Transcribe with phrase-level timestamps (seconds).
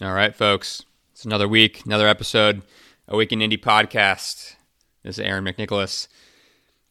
[0.00, 0.86] All right, folks.
[1.12, 2.62] It's another week, another episode,
[3.08, 4.56] Awaken Indy podcast.
[5.02, 6.08] This is Aaron McNicholas.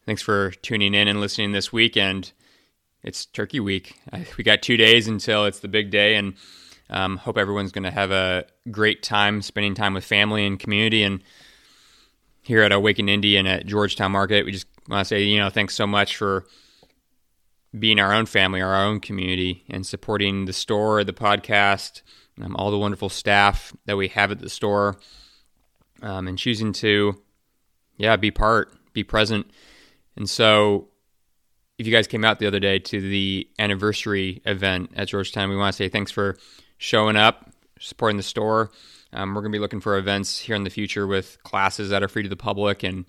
[0.05, 2.31] Thanks for tuning in and listening this weekend.
[3.01, 3.99] It's Turkey Week.
[4.37, 6.35] We got two days until it's the big day, and
[6.91, 11.01] um, hope everyone's going to have a great time spending time with family and community.
[11.01, 11.23] And
[12.43, 15.49] here at Awaken Indy and at Georgetown Market, we just want to say, you know,
[15.49, 16.45] thanks so much for
[17.77, 22.03] being our own family, our own community, and supporting the store, the podcast,
[22.41, 24.97] um, all the wonderful staff that we have at the store,
[26.01, 27.15] um, and choosing to,
[27.97, 29.49] yeah, be part, be present.
[30.15, 30.89] And so,
[31.77, 35.55] if you guys came out the other day to the anniversary event at Georgetown, we
[35.55, 36.37] want to say thanks for
[36.77, 38.71] showing up, supporting the store.
[39.13, 42.03] Um, we're going to be looking for events here in the future with classes that
[42.03, 43.05] are free to the public and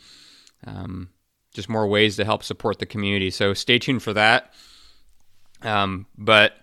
[0.66, 1.10] um,
[1.54, 3.30] just more ways to help support the community.
[3.30, 4.52] So stay tuned for that.
[5.62, 6.54] Um, but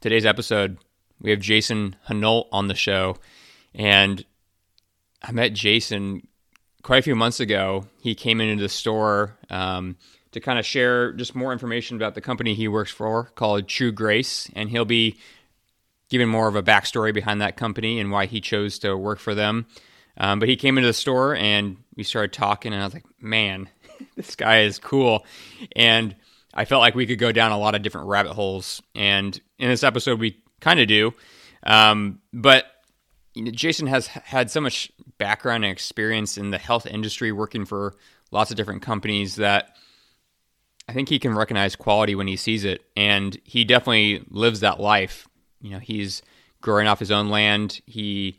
[0.00, 0.78] today's episode,
[1.20, 3.16] we have Jason Hunolt on the show.
[3.74, 4.24] And
[5.22, 6.26] I met Jason
[6.82, 7.86] quite a few months ago.
[8.00, 9.96] He came into the store um,
[10.32, 13.92] to kind of share just more information about the company he works for called True
[13.92, 14.50] Grace.
[14.54, 15.18] And he'll be
[16.08, 19.34] giving more of a backstory behind that company and why he chose to work for
[19.34, 19.66] them.
[20.16, 23.06] Um, but he came into the store and we started talking, and I was like,
[23.20, 23.68] man,
[24.16, 25.24] this guy is cool.
[25.76, 26.16] And
[26.54, 28.82] I felt like we could go down a lot of different rabbit holes.
[28.94, 31.14] And in this episode, we kind of do.
[31.64, 32.66] Um, but
[33.34, 37.64] you know, Jason has had so much background and experience in the health industry, working
[37.64, 37.94] for
[38.30, 39.76] lots of different companies that
[40.88, 42.82] I think he can recognize quality when he sees it.
[42.96, 45.28] And he definitely lives that life.
[45.60, 46.22] You know, he's
[46.60, 47.80] growing off his own land.
[47.86, 48.38] He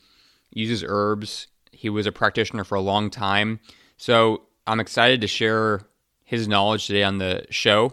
[0.52, 1.48] uses herbs.
[1.72, 3.60] He was a practitioner for a long time.
[3.98, 5.82] So I'm excited to share
[6.24, 7.92] his knowledge today on the show.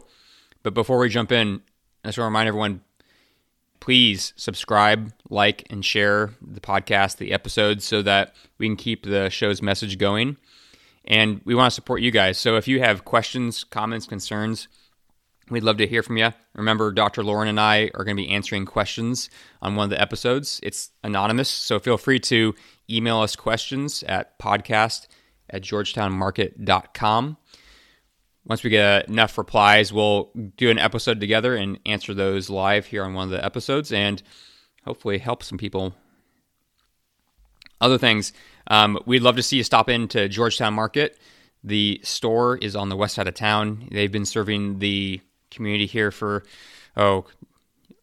[0.62, 1.60] But before we jump in,
[2.04, 2.80] I just want to remind everyone
[3.86, 9.30] please subscribe, like, and share the podcast, the episodes, so that we can keep the
[9.30, 10.36] show's message going.
[11.04, 12.36] And we want to support you guys.
[12.36, 14.66] So if you have questions, comments, concerns,
[15.50, 16.32] we'd love to hear from you.
[16.56, 17.22] Remember, Dr.
[17.22, 19.30] Lauren and I are going to be answering questions
[19.62, 20.58] on one of the episodes.
[20.64, 22.56] It's anonymous, so feel free to
[22.90, 25.06] email us questions at podcast
[25.48, 27.36] at georgetownmarket.com.
[28.46, 33.02] Once we get enough replies, we'll do an episode together and answer those live here
[33.02, 34.22] on one of the episodes and
[34.84, 35.94] hopefully help some people.
[37.80, 38.32] Other things,
[38.68, 41.18] um, we'd love to see you stop into Georgetown Market.
[41.64, 43.88] The store is on the west side of town.
[43.90, 45.20] They've been serving the
[45.50, 46.44] community here for,
[46.96, 47.26] oh,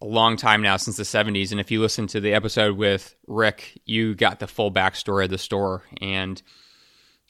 [0.02, 1.52] a long time now, since the 70s.
[1.52, 5.30] And if you listen to the episode with Rick, you got the full backstory of
[5.30, 5.84] the store.
[6.02, 6.42] And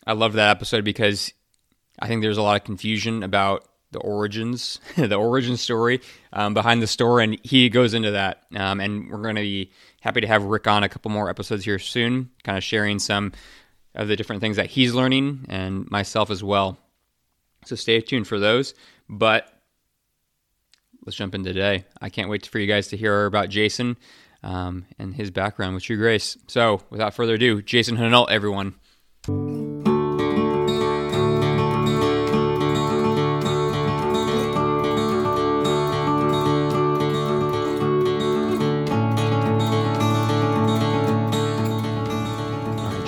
[0.07, 1.31] I love that episode because
[2.03, 6.01] I think there's a lot of confusion about the origins, the origin story
[6.33, 8.43] um, behind the store, and he goes into that.
[8.53, 9.71] Um, and we're going to be
[10.01, 13.31] happy to have Rick on a couple more episodes here soon, kind of sharing some
[13.95, 16.77] of the different things that he's learning and myself as well.
[17.63, 18.73] So stay tuned for those.
[19.07, 19.47] But
[21.05, 21.85] let's jump in today.
[22.01, 23.95] I can't wait for you guys to hear about Jason
[24.43, 26.37] um, and his background with True Grace.
[26.47, 28.75] So without further ado, Jason Hunolt, everyone.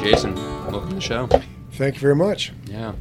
[0.05, 1.27] Jason, welcome to the show.
[1.71, 2.53] Thank you very much.
[2.65, 2.93] Yeah.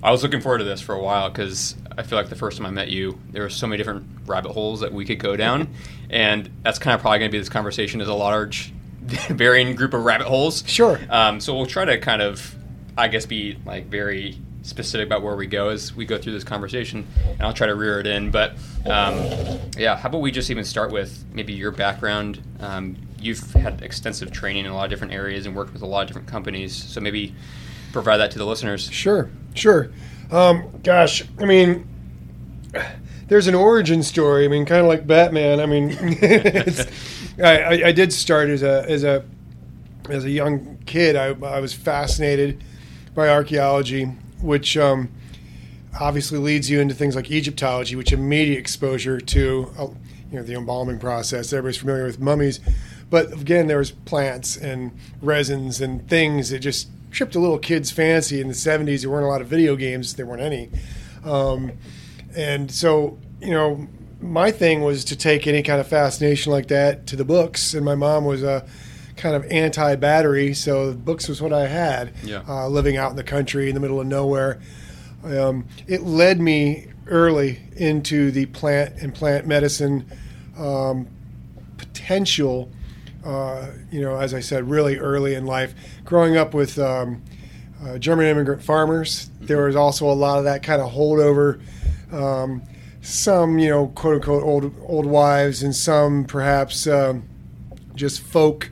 [0.00, 2.56] I was looking forward to this for a while because I feel like the first
[2.56, 5.34] time I met you, there were so many different rabbit holes that we could go
[5.34, 5.74] down.
[6.10, 8.72] and that's kind of probably going to be this conversation as a large,
[9.28, 10.62] varying group of rabbit holes.
[10.64, 11.00] Sure.
[11.10, 12.54] Um, so we'll try to kind of,
[12.96, 16.44] I guess, be like very specific about where we go as we go through this
[16.44, 17.08] conversation.
[17.26, 18.30] And I'll try to rear it in.
[18.30, 18.52] But
[18.86, 19.16] um,
[19.76, 22.40] yeah, how about we just even start with maybe your background?
[22.60, 25.86] Um, you've had extensive training in a lot of different areas and worked with a
[25.86, 26.74] lot of different companies.
[26.74, 27.34] So maybe
[27.92, 28.90] provide that to the listeners.
[28.90, 29.90] Sure, sure.
[30.30, 31.86] Um, gosh, I mean,
[33.28, 34.44] there's an origin story.
[34.44, 35.60] I mean, kind of like Batman.
[35.60, 35.92] I mean,
[37.42, 39.24] I, I, did start as a as a
[40.08, 41.16] as a young kid.
[41.16, 42.64] I, I was fascinated
[43.14, 44.04] by archaeology,
[44.40, 45.10] which um,
[46.00, 49.86] obviously leads you into things like Egyptology, which immediate exposure to uh,
[50.30, 51.52] you know the embalming process.
[51.52, 52.60] Everybody's familiar with mummies.
[53.12, 57.90] But again, there was plants and resins and things that just tripped a little kid's
[57.90, 59.02] fancy in the 70s.
[59.02, 60.70] There weren't a lot of video games, there weren't any.
[61.22, 61.72] Um,
[62.34, 63.86] and so, you know,
[64.22, 67.74] my thing was to take any kind of fascination like that to the books.
[67.74, 68.66] And my mom was a
[69.18, 72.42] kind of anti battery, so books was what I had yeah.
[72.48, 74.58] uh, living out in the country in the middle of nowhere.
[75.22, 80.10] Um, it led me early into the plant and plant medicine
[80.56, 81.08] um,
[81.76, 82.72] potential
[83.24, 85.74] uh, you know, as I said, really early in life.
[86.04, 87.22] Growing up with um,
[87.84, 91.60] uh, German immigrant farmers, there was also a lot of that kind of holdover.
[92.12, 92.62] Um,
[93.00, 97.28] some, you know, quote unquote old old wives, and some perhaps um,
[97.94, 98.70] just folk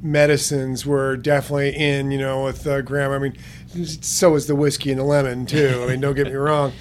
[0.00, 2.10] medicines were definitely in.
[2.10, 3.16] You know, with uh, grandma.
[3.16, 3.36] I mean,
[3.84, 5.80] so is the whiskey and the lemon too.
[5.82, 6.72] I mean, don't get me wrong,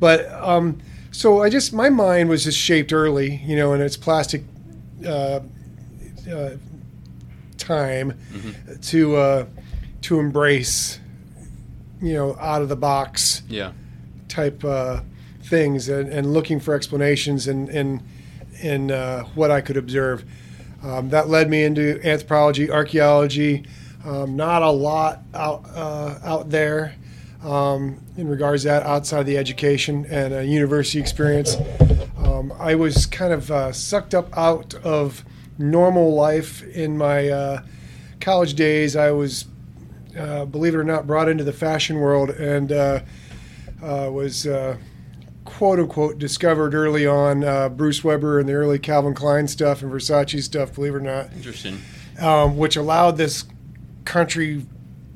[0.00, 3.98] but um, so I just my mind was just shaped early, you know, and its
[3.98, 4.42] plastic
[5.06, 5.40] uh,
[6.28, 6.56] uh,
[7.58, 8.80] time Mm-hmm.
[8.80, 9.46] to uh,
[10.02, 10.98] to embrace,
[12.00, 13.72] you know, out of the box Yeah.
[14.28, 15.00] type uh,
[15.44, 18.02] things and, and looking for explanations and in
[18.60, 20.24] in uh, what I could observe.
[20.82, 23.64] Um, that led me into anthropology, archaeology.
[24.04, 26.96] Um, not a lot out uh, out there
[27.44, 31.56] um, in regards to that outside of the education and uh, university experience.
[32.18, 35.24] Um, I was kind of uh, sucked up out of
[35.58, 37.62] normal life in my uh,
[38.20, 38.96] college days.
[38.96, 39.46] I was,
[40.18, 43.00] uh, believe it or not, brought into the fashion world and uh,
[43.82, 44.76] uh, was uh,
[45.44, 49.92] quote unquote discovered early on uh, Bruce Weber and the early Calvin Klein stuff and
[49.92, 51.78] Versace stuff, believe it or not, Interesting.
[52.20, 53.44] um, which allowed this
[54.04, 54.66] country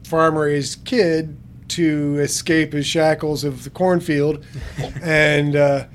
[0.05, 1.37] farm raised kid
[1.69, 4.45] to escape his shackles of the cornfield.
[5.03, 5.87] and uh,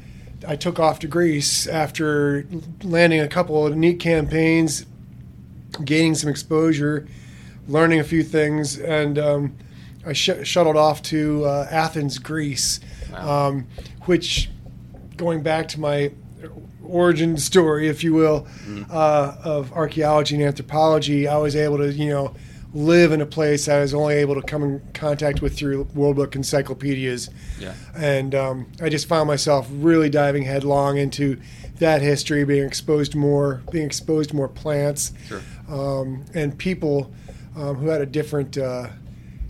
[0.47, 2.45] I took off to Greece after
[2.83, 4.85] landing a couple of neat campaigns,
[5.83, 7.07] gaining some exposure,
[7.67, 9.55] learning a few things, and um,
[10.05, 12.79] I sh- shuttled off to uh, Athens, Greece,
[13.11, 13.47] Wow.
[13.49, 13.67] um,
[14.05, 14.49] which,
[15.17, 16.11] going back to my
[16.83, 18.47] origin story, if you will,
[18.89, 22.33] uh, of archaeology and anthropology, I was able to, you know,
[22.73, 26.15] live in a place I was only able to come in contact with through World
[26.15, 27.29] Book encyclopedias
[27.59, 27.73] Yeah.
[27.95, 31.39] and um, I just found myself really diving headlong into
[31.79, 35.41] that history, being exposed more, being exposed to more plants, Sure.
[35.67, 37.11] um, and people
[37.57, 38.87] um, who had a different uh,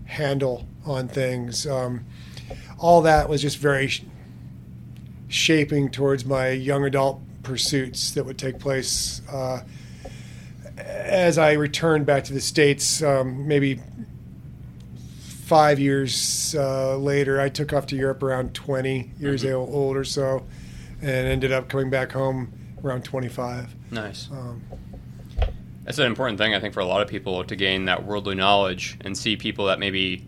[0.06, 1.68] handle on things.
[1.68, 2.06] Um,
[2.80, 4.04] all that was just very sh-
[5.28, 9.62] shaping towards my young adult pursuits that would take place uh,
[10.86, 13.02] as I returned back to the states.
[13.02, 13.80] Um, maybe
[15.46, 19.54] five years uh, later, I took off to Europe around 20 years Mhm.
[19.68, 20.44] old or so,
[21.02, 23.76] and ended up coming back home around 25.
[23.92, 24.30] Nice.
[24.32, 24.62] Um,
[25.84, 28.36] That's an important thing, I think, for a lot of people to gain that worldly
[28.36, 30.26] knowledge and see people that maybe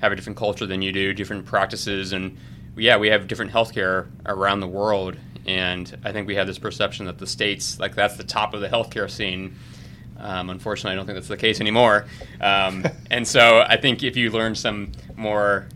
[0.00, 2.36] have a different culture than you do, different practices, and
[2.76, 7.06] yeah, we have different healthcare around the world, and I think we have this perception
[7.06, 9.56] that the states, like that's the top of the healthcare scene.
[10.22, 12.06] Um, unfortunately, I don't think that's the case anymore.
[12.40, 15.68] Um, and so I think if you learn some more,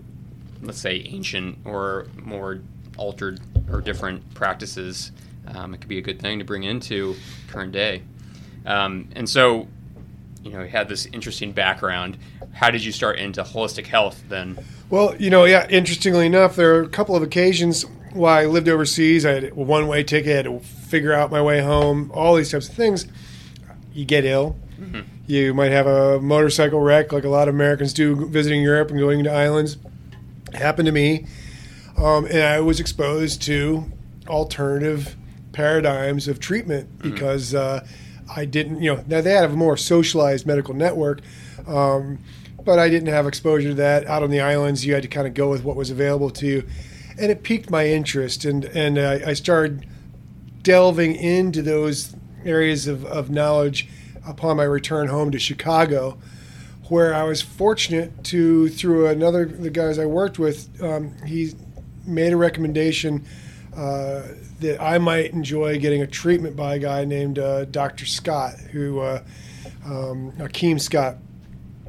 [0.62, 2.60] let's say, ancient or more
[2.96, 3.40] altered
[3.70, 5.12] or different practices,
[5.48, 7.16] um, it could be a good thing to bring into
[7.48, 8.02] current day.
[8.64, 9.68] Um, and so,
[10.42, 12.18] you know, you had this interesting background.
[12.52, 14.58] How did you start into holistic health then?
[14.90, 15.66] Well, you know, yeah.
[15.68, 19.26] Interestingly enough, there are a couple of occasions while I lived overseas.
[19.26, 22.10] I had a one-way ticket, I had to figure out my way home.
[22.14, 23.06] All these types of things.
[23.96, 24.56] You get ill.
[24.78, 25.04] Mhm.
[25.26, 28.98] You might have a motorcycle wreck, like a lot of Americans do, visiting Europe and
[28.98, 29.78] going to islands.
[30.52, 31.26] happened to me,
[31.98, 33.84] um, and I was exposed to
[34.28, 35.16] alternative
[35.52, 37.84] paradigms of treatment because uh,
[38.34, 41.20] I didn't, you know, now they have a more socialized medical network.
[41.66, 42.18] Um,
[42.64, 44.84] but I didn't have exposure to that out on the islands.
[44.84, 46.64] You had to kind of go with what was available to you,
[47.18, 49.86] and it piqued my interest, and and uh, I started
[50.62, 52.15] delving into those
[52.50, 53.88] areas of, of knowledge
[54.26, 56.18] upon my return home to Chicago,
[56.88, 61.52] where I was fortunate to through another the guys I worked with, um, he
[62.06, 63.24] made a recommendation
[63.76, 64.22] uh,
[64.60, 68.06] that I might enjoy getting a treatment by a guy named uh, Dr.
[68.06, 69.22] Scott, who uh,
[69.84, 71.16] um, Akeem Scott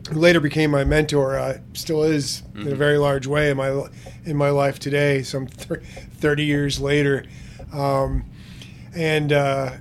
[0.09, 2.77] who later became my mentor, uh, still is in a Mhm.
[2.77, 3.83] very large way in my
[4.25, 5.21] in my life today.
[5.21, 5.81] Some th-
[6.13, 7.25] thirty years later,
[7.73, 8.23] um,
[8.95, 9.71] and uh,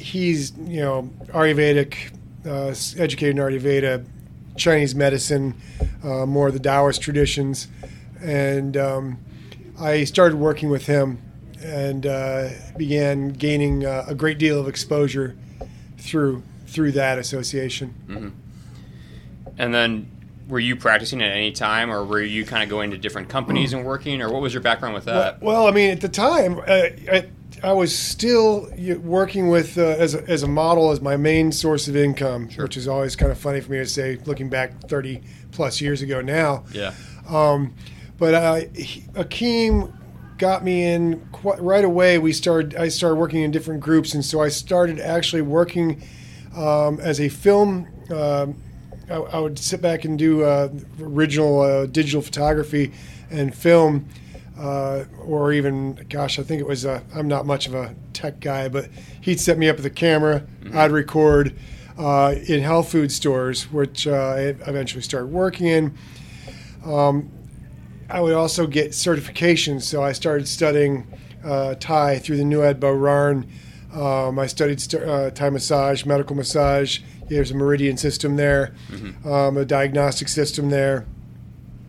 [0.00, 2.12] he's you know Ayurvedic,
[2.46, 4.04] uh, educated in Ayurveda,
[4.56, 5.54] Chinese medicine,
[6.02, 7.68] uh, more of the Taoist traditions,
[8.22, 9.18] and um,
[9.78, 11.20] I started working with him
[11.62, 15.36] and uh, began gaining uh, a great deal of exposure
[15.98, 17.88] through through that association.
[18.06, 18.28] hmm
[19.58, 20.10] And then,
[20.48, 23.72] were you practicing at any time, or were you kind of going to different companies
[23.72, 25.42] and working, or what was your background with that?
[25.42, 27.28] well, I mean, at the time, uh, I,
[27.62, 28.68] I was still
[29.02, 32.64] working with uh, as, a, as a model as my main source of income, Sure.
[32.64, 35.20] which is always kind of funny for me to say, looking back 30
[35.52, 36.64] plus years ago now.
[36.72, 36.94] Yeah.
[37.28, 37.74] Um,
[38.18, 38.60] but uh,
[39.14, 39.92] Akeem
[40.38, 42.18] got me in quite, right away.
[42.18, 42.76] We started.
[42.76, 46.02] I started working in different groups, and so I started actually working
[46.56, 48.56] Um, as a film, um
[49.08, 50.68] I, I would sit back and do uh,
[51.00, 52.92] original uh, digital photography
[53.30, 54.06] and film.
[54.60, 56.84] Uh, or even, gosh, I think it was.
[56.84, 58.90] Uh, I'm not much of a tech guy, but
[59.22, 60.46] he'd set me up with a camera.
[60.74, 61.56] I'd record
[61.98, 65.96] uh, in health food stores, which uh, I eventually started working in.
[66.84, 67.30] Um,
[68.10, 71.06] I would also get certifications, so I started studying
[71.42, 73.50] uh, Thai through the New Nuad Baran.
[73.94, 76.98] Um, I studied st- uh, Thai massage, medical massage.
[77.28, 78.74] There's a meridian system there,
[79.24, 81.06] um, a diagnostic system there.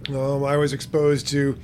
[0.09, 1.57] Um, I was exposed to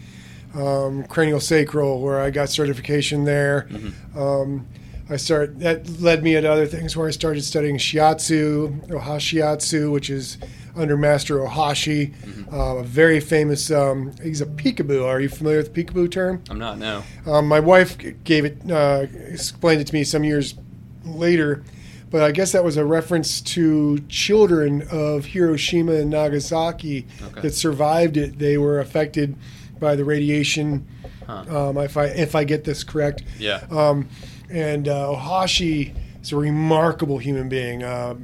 [0.58, 3.68] um, cranial sacral, where I got certification there.
[4.16, 4.68] Um,
[5.10, 10.10] I start that led me to other things where I started studying shiatsu, ohashiatsu, which
[10.10, 10.38] is
[10.76, 12.14] under Master Ohashi,
[12.52, 13.72] uh, a very famous.
[13.72, 15.06] Um, he's a peekaboo.
[15.06, 16.44] Are you familiar with the peekaboo term?
[16.50, 16.78] I'm not.
[16.78, 17.04] No.
[17.26, 20.56] Um, my wife gave it, uh, explained it to me some years
[21.06, 21.64] later,
[22.12, 27.42] but I guess that was a reference to children of Hiroshima and Nagasaki Okay.
[27.42, 28.38] that survived it.
[28.40, 29.36] They were affected
[29.80, 30.86] by the radiation.
[31.26, 31.70] Huh.
[31.70, 33.66] Um, if I if I get this correct, Yeah.
[33.70, 34.08] um,
[34.50, 37.84] and uh, Ohashi is a remarkable human being.
[37.84, 38.16] Uh,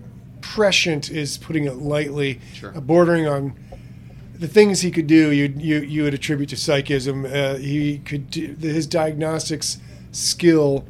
[0.42, 2.76] prescient is putting it lightly, Sure.
[2.76, 3.54] uh, bordering on
[4.36, 5.32] the things he could do.
[5.32, 7.26] You you you would attribute to psychism.
[7.26, 9.80] Uh, he could do, his diagnostics
[10.12, 10.86] skill.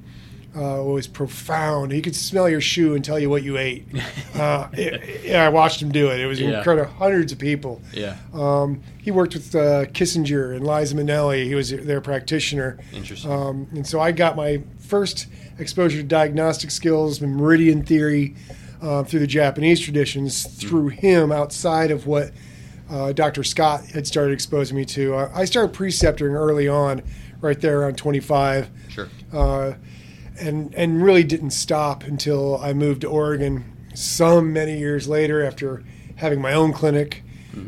[0.56, 1.92] Uh, was profound.
[1.92, 3.88] He could smell your shoe and tell you what you ate.
[4.36, 6.20] Uh, it- yeah, I watched him do it.
[6.20, 6.58] It was Yeah.
[6.58, 6.92] incredible.
[6.94, 7.82] Hundreds of people.
[7.94, 8.16] Yeah.
[8.34, 11.46] Um, he worked with uh, Kissinger and Liza Minnelli.
[11.46, 12.78] He was their practitioner.
[12.92, 13.32] Interesting.
[13.32, 15.28] Um, and so I got my first
[15.60, 18.36] exposure to diagnostic skills and meridian theory
[18.82, 22.32] uh, through the Japanese traditions through him outside of what
[22.90, 23.44] uh, Dr.
[23.44, 25.14] Scott had started exposing me to.
[25.16, 27.02] Uh, I started preceptoring early on,
[27.40, 29.10] right there around 25 Sure.
[30.40, 33.66] And and really didn't stop until I moved to Oregon.
[33.94, 35.84] Some many years later, after
[36.16, 37.24] having my own clinic,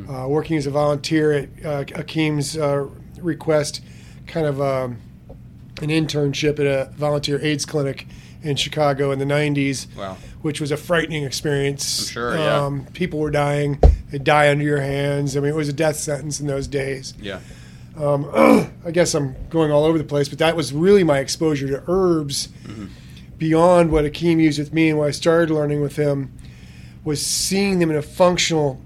[0.10, 2.88] uh, working as a volunteer at uh, Akeem's uh,
[3.20, 3.82] request,
[4.26, 4.98] kind of um,
[5.82, 8.08] an internship at a volunteer AIDS clinic
[8.42, 10.18] in Chicago in the '90s, Wow.
[10.42, 12.02] which was a frightening experience.
[12.02, 12.64] I'm sure, yeah.
[12.66, 13.80] Um, people were dying;
[14.10, 15.38] they die under your hands.
[15.38, 17.14] I mean, it was a death sentence in those days.
[17.22, 17.40] Yeah.
[17.98, 18.26] Um,
[18.86, 21.84] I guess I'm going all over the place, but that was really my exposure to
[21.88, 22.50] herbs
[23.38, 26.34] beyond what Akeem used with me and what I started learning with him
[27.04, 28.82] was seeing them in a functional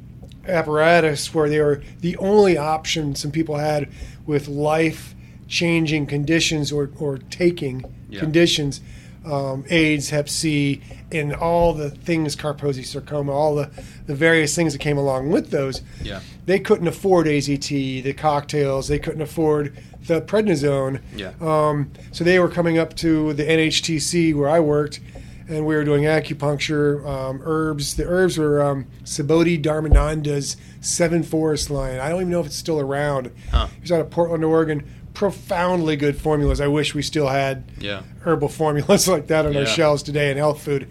[0.48, 3.88] apparatus where they were the only option some people had
[4.26, 5.14] with life
[5.48, 8.20] changing conditions or, or taking Yeah.
[8.22, 8.82] conditions
[9.30, 10.82] um, AIDS, Hep C,
[11.12, 13.70] and all the things, Kaposi sarcoma, all the,
[14.08, 16.22] the various things that came along with those Yeah.
[16.46, 18.88] they couldn't afford AZT, the cocktails.
[18.88, 21.02] They couldn't afford the prednisone.
[21.16, 21.34] Yeah.
[21.42, 25.00] Um, so they were coming up to the NHTC where I worked,
[25.48, 27.96] and we were doing acupuncture, um, herbs.
[27.96, 32.00] The herbs were um, Subhuti Dharmananda's Seven Forest line.
[32.00, 33.32] I don't even know if it's still around.
[33.52, 33.68] Huh.
[33.76, 34.84] He was out of Portland, Oregon.
[35.24, 36.62] Profoundly good formulas.
[36.62, 38.04] I wish we still had Yeah.
[38.22, 40.88] herbal formulas like that on our shelves today in health food.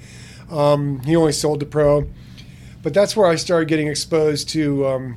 [0.51, 2.07] Um, he only sold to pro,
[2.83, 5.17] but that's where I started getting exposed to um,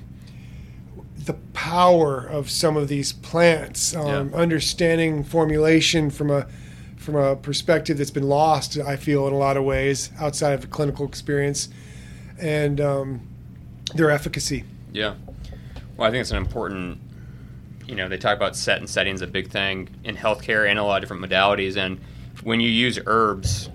[1.26, 4.38] the power of some of these plants, um, Yeah.
[4.38, 6.48] understanding formulation from a
[6.96, 8.78] from a perspective that's been lost.
[8.80, 11.68] I feel in a lot of ways outside of the clinical experience,
[12.40, 13.20] and um,
[13.94, 14.64] their efficacy.
[14.94, 15.16] Yeah.
[15.98, 16.98] Well, I think it's an important,
[17.92, 20.84] you know, they talk about set and settings, a big thing in healthcare and a
[20.84, 21.76] lot of different modalities.
[21.76, 22.00] And
[22.42, 23.70] when you use herbs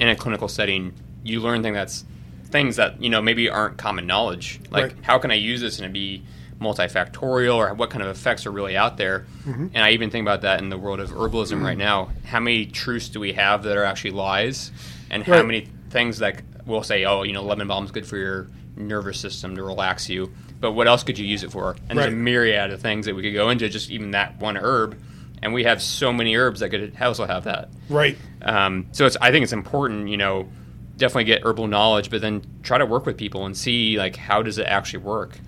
[0.00, 2.04] in a clinical setting, you learn things that's
[2.46, 4.60] things that, you know, maybe aren't common knowledge.
[4.70, 4.94] Like, Right.
[5.02, 6.24] how can I use this and it be
[6.60, 9.26] multifactorial or what kind of effects are really out there?
[9.46, 9.68] Mm-hmm.
[9.74, 12.10] And I even think about that in the world of herbalism right now.
[12.24, 14.72] How many truths do we have that are actually lies?
[15.08, 18.16] And how many things that we'll say, oh, you know, lemon balm is good for
[18.16, 20.32] your nervous system to relax you.
[20.60, 21.76] But what else could you use it for?
[21.88, 24.56] And there's a myriad of things that we could go into, just even that one
[24.56, 24.98] herb.
[25.42, 27.68] And we have so many herbs that could also have that.
[27.88, 28.16] Right.
[28.42, 30.48] Um, so it's, I think it's important, you know,
[30.96, 34.42] definitely get herbal knowledge, but then try to work with people and see like how
[34.42, 35.38] does it actually work.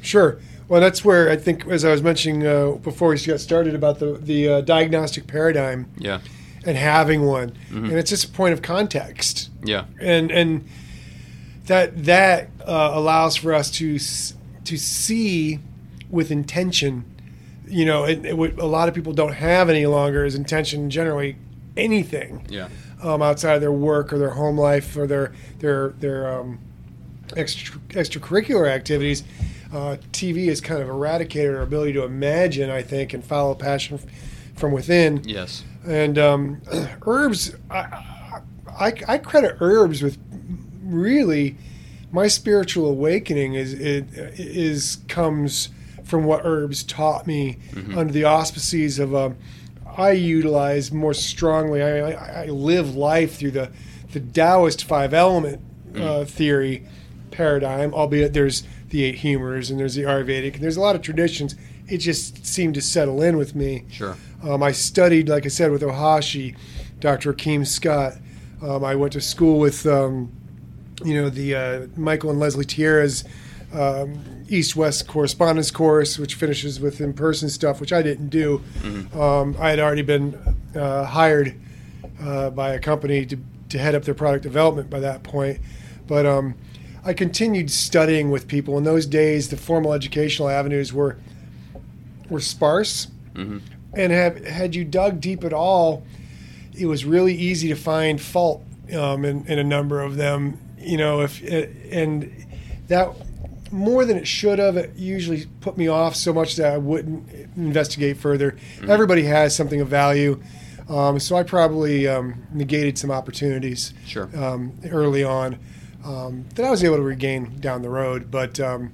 [0.00, 0.40] Sure.
[0.68, 3.98] Well, that's where I think, as I was mentioning uh, before we got started, about
[3.98, 6.20] the the uh, diagnostic paradigm Yeah,
[6.64, 10.64] and having one, and it's just a point of context, yeah, and and
[11.66, 15.58] that that uh, allows for us to to see
[16.10, 17.04] with intention.
[17.66, 20.90] You know, it, it, what a lot of people don't have any longer is intention.
[20.90, 21.36] Generally,
[21.76, 22.68] anything yeah,
[23.02, 26.58] um, outside of their work or their home life or their their their um,
[27.36, 29.24] extra, extracurricular activities.
[29.72, 33.96] Uh, TV has kind of eradicated our ability to imagine, I think, and follow passion
[33.98, 34.04] f-
[34.54, 35.22] from within.
[35.24, 36.60] yes, And um,
[37.06, 37.78] herbs, I,
[38.78, 40.18] I, I credit herbs with
[40.92, 41.56] really
[42.12, 44.06] my spiritual awakening is it
[44.38, 45.70] is comes
[46.04, 47.58] from what herbs taught me
[47.96, 49.36] under the auspices of um,
[49.96, 51.82] I utilize more strongly.
[51.82, 53.70] I, I, I live life through the
[54.12, 55.60] the Taoist five element
[55.96, 56.86] uh, theory
[57.30, 61.02] paradigm, albeit there's the eight humors and there's the Ayurvedic and there's a lot of
[61.02, 61.54] traditions.
[61.88, 63.84] It just seemed to settle in with me.
[63.90, 64.16] Sure.
[64.42, 66.56] Um, I studied, like I said, with Ohashi,
[67.00, 67.32] Dr.
[67.32, 68.14] Akeem Scott.
[68.62, 70.32] Um, I went to school with, um,
[71.04, 73.24] you know, the uh, Michael and Leslie Tierra's
[73.72, 78.62] um, East-West correspondence course, which finishes with in-person stuff, which I didn't do.
[79.18, 80.34] Um, I had already been
[80.76, 81.54] uh, hired
[82.20, 83.38] uh, by a company to,
[83.70, 85.58] to head up their product development by that point.
[86.06, 86.54] But um,
[87.04, 88.76] I continued studying with people.
[88.76, 91.16] In those days, the formal educational avenues were
[92.28, 93.08] were sparse,
[93.94, 96.04] and have had you dug deep at all,
[96.78, 98.62] it was really easy to find fault
[98.96, 100.58] um, in, in a number of them.
[100.82, 101.42] You know, if
[101.92, 102.32] and
[102.88, 103.10] that
[103.70, 107.28] more than it should have, it usually put me off so much that I wouldn't
[107.56, 108.56] investigate further.
[108.86, 110.42] Everybody has something of value.
[110.88, 114.28] Um, so I probably um, negated some opportunities Sure.
[114.36, 115.58] um, early on
[116.04, 118.30] um, that I was able to regain down the road.
[118.30, 118.92] But um,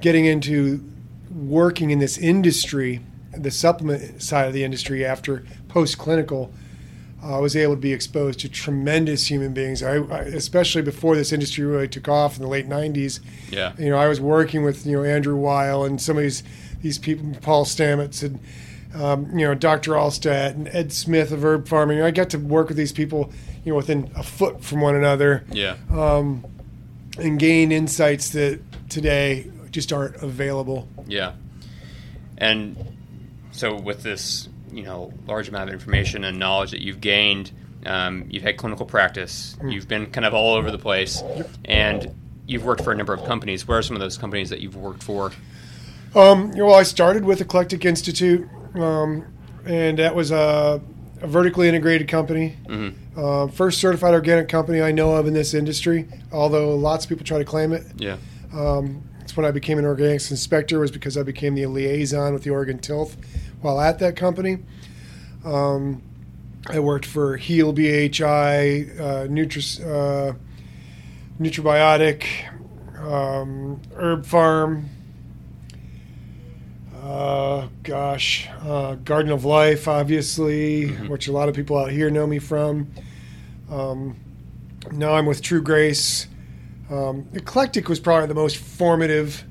[0.00, 0.82] getting into
[1.30, 3.00] working in this industry,
[3.36, 6.50] the supplement side of the industry after post clinical,
[7.22, 9.82] I was able to be exposed to tremendous human beings.
[9.82, 13.20] I, I, especially before this industry really took off in the late '90s.
[13.50, 13.72] Yeah.
[13.78, 16.42] You know, I was working with you know Andrew Weil and some of these
[16.80, 18.38] these people, Paul Stamets and
[19.02, 19.92] um, you know Dr.
[19.92, 22.00] Allstat and Ed Smith of Herb Farming.
[22.00, 23.32] I got to work with these people,
[23.64, 25.76] you know, within a foot from one another Yeah.
[25.90, 30.88] and gain insights that today just aren't available.
[31.06, 31.32] Yeah.
[32.38, 32.76] And
[33.50, 37.52] so with this, you know, large amount of information and knowledge that you've gained,
[37.86, 41.22] um, you've had clinical practice, you've been kind of all over the place,
[41.64, 42.14] and
[42.46, 43.66] you've worked for a number of companies.
[43.68, 45.32] Where are some of those companies that you've worked for?
[46.14, 49.26] Um, well, I started with Eclectic Institute, um,
[49.64, 50.80] and that was a,
[51.20, 52.56] a vertically integrated company.
[53.16, 57.24] Uh, first certified organic company I know of in this industry, although lots of people
[57.24, 57.84] try to claim it.
[57.96, 58.16] Yeah.
[59.28, 62.50] It's when I became an organics inspector was because I became the liaison with the
[62.50, 63.14] Oregon Tilth
[63.60, 64.58] while at that company.
[65.44, 66.02] Um,
[66.66, 70.34] I worked for Heel BHI, uh, Nutris, uh,
[71.40, 72.26] Nutribiotic,
[72.98, 74.84] um, Herb Pharm.
[77.02, 82.26] Uh, gosh, uh, Garden of Life, obviously, which a lot of people out here know
[82.26, 82.90] me from.
[83.70, 84.16] Um,
[84.92, 86.26] now I'm with True Grace.
[86.90, 89.44] Um, Eclectic was probably the most formative.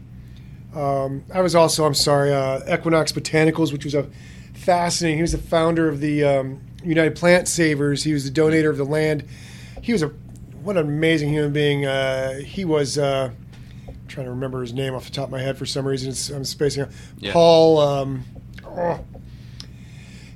[0.75, 4.07] Um, I was also, I'm sorry, uh, Equinox Botanicals, which was a
[4.53, 5.17] fascinating.
[5.17, 8.03] He was the founder of the um, United Plant Savers.
[8.03, 9.23] He was the donator of the land.
[9.81, 10.07] He was a
[10.61, 11.85] what an amazing human being.
[11.85, 12.97] Uh, he was.
[12.97, 13.31] Uh,
[14.07, 16.09] trying to remember his name off the top of my head for some reason.
[16.09, 16.89] It's, I'm spacing out.
[17.17, 17.33] Yeah.
[17.33, 17.79] Paul.
[17.79, 18.23] Um,
[18.65, 19.03] oh.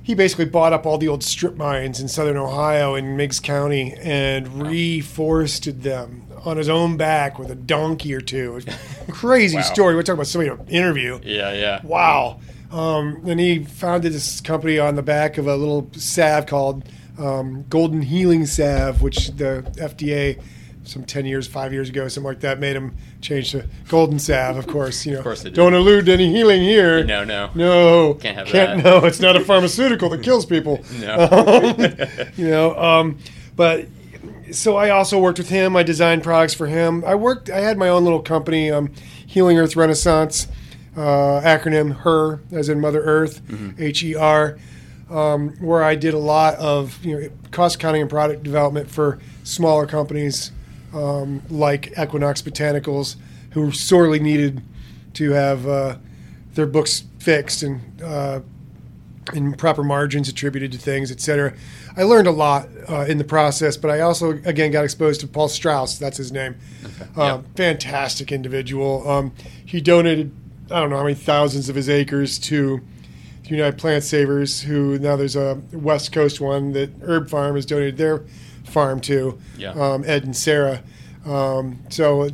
[0.04, 3.94] He basically bought up all the old strip mines in southern Ohio in Meigs County
[3.94, 8.52] and reforested them on his own back with a donkey or two.
[8.52, 8.66] It was
[9.08, 9.62] a crazy Wow.
[9.62, 9.94] story.
[9.94, 11.20] We're talking about somebody to interview.
[11.22, 11.80] Yeah, yeah.
[11.84, 12.40] Wow.
[12.70, 16.84] Um, and he founded this company on the back of a little salve called
[17.18, 20.40] um, Golden Healing Salve, which the FDA,
[20.84, 24.56] some 10 years, five years ago, something like that, made him change to Golden Salve,
[24.56, 25.04] of course.
[25.04, 27.04] You know, course they don't allude to any healing here.
[27.04, 27.50] No, no.
[27.54, 28.14] No.
[28.14, 28.84] Can't have Can't, that.
[29.02, 30.82] No, it's not a pharmaceutical that kills people.
[30.98, 31.74] No.
[32.36, 33.18] you know, um,
[33.54, 33.86] but
[34.52, 35.76] so I also worked with him.
[35.76, 37.04] I designed products for him.
[37.04, 37.50] I worked.
[37.50, 38.92] I had my own little company, um,
[39.26, 40.46] Healing Earth Renaissance,
[40.96, 43.40] uh, acronym HER, as in Mother Earth,
[43.78, 44.58] H E R,
[45.10, 49.18] um, where I did a lot of you know cost accounting and product development for
[49.44, 50.52] smaller companies
[50.94, 53.16] um, like Equinox Botanicals,
[53.50, 54.62] who sorely needed
[55.14, 55.96] to have uh,
[56.54, 58.40] their books fixed and uh,
[59.32, 61.54] and proper margins attributed to things, et cetera.
[61.96, 65.26] I learned a lot uh, in the process, but I also again got exposed to
[65.28, 65.98] Paul Strauss.
[65.98, 66.56] That's his name.
[67.16, 67.56] Uh, Yep.
[67.56, 69.08] Fantastic individual.
[69.08, 69.32] Um,
[69.64, 70.32] he donated
[70.70, 72.80] I don't know how many thousands of his acres to
[73.42, 77.66] the United Plant Savers, who now there's a West Coast one that Herb Pharm has
[77.66, 78.24] donated their
[78.64, 79.38] farm to.
[79.58, 79.72] Yeah.
[79.72, 80.82] Um, Ed and Sarah.
[81.26, 82.30] Um, so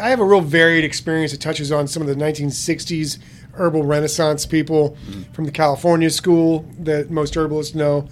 [0.00, 1.32] I have a real varied experience.
[1.32, 3.18] It touches on some of the 1960s
[3.52, 4.96] herbal renaissance people
[5.32, 8.08] from the California school that most herbalists know,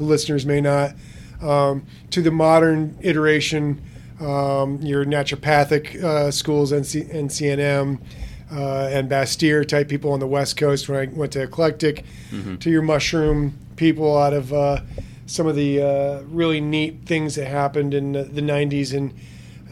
[0.00, 0.94] the listeners may not,
[1.42, 3.80] um, to the modern iteration,
[4.20, 8.00] um, your naturopathic uh, schools, NC, NCNM.
[8.52, 12.04] Uh, and Bastyr type people on the West Coast when I went to Eclectic,
[12.58, 14.80] to your mushroom people out of uh,
[15.26, 19.14] some of the uh, really neat things that happened in the, the 90s in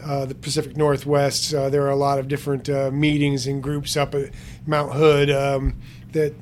[0.01, 1.53] uh, the Pacific Northwest.
[1.53, 4.31] Uh, there are a lot of different uh, meetings and groups up at
[4.65, 5.75] Mount Hood um,
[6.13, 6.33] that,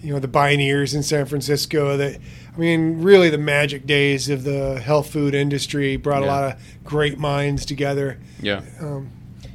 [0.00, 1.96] you know, the Bioneers in San Francisco.
[1.96, 2.20] That
[2.54, 6.62] I mean, really, the magic days of the health food industry brought a lot of
[6.84, 8.18] great minds together.
[8.40, 8.62] Yeah.
[8.80, 9.10] Um,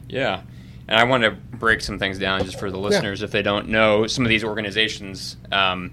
[0.10, 0.42] Yeah.
[0.88, 3.68] And I want to break some things down just for the listeners if they don't
[3.68, 5.36] know some of these organizations.
[5.52, 5.92] Um,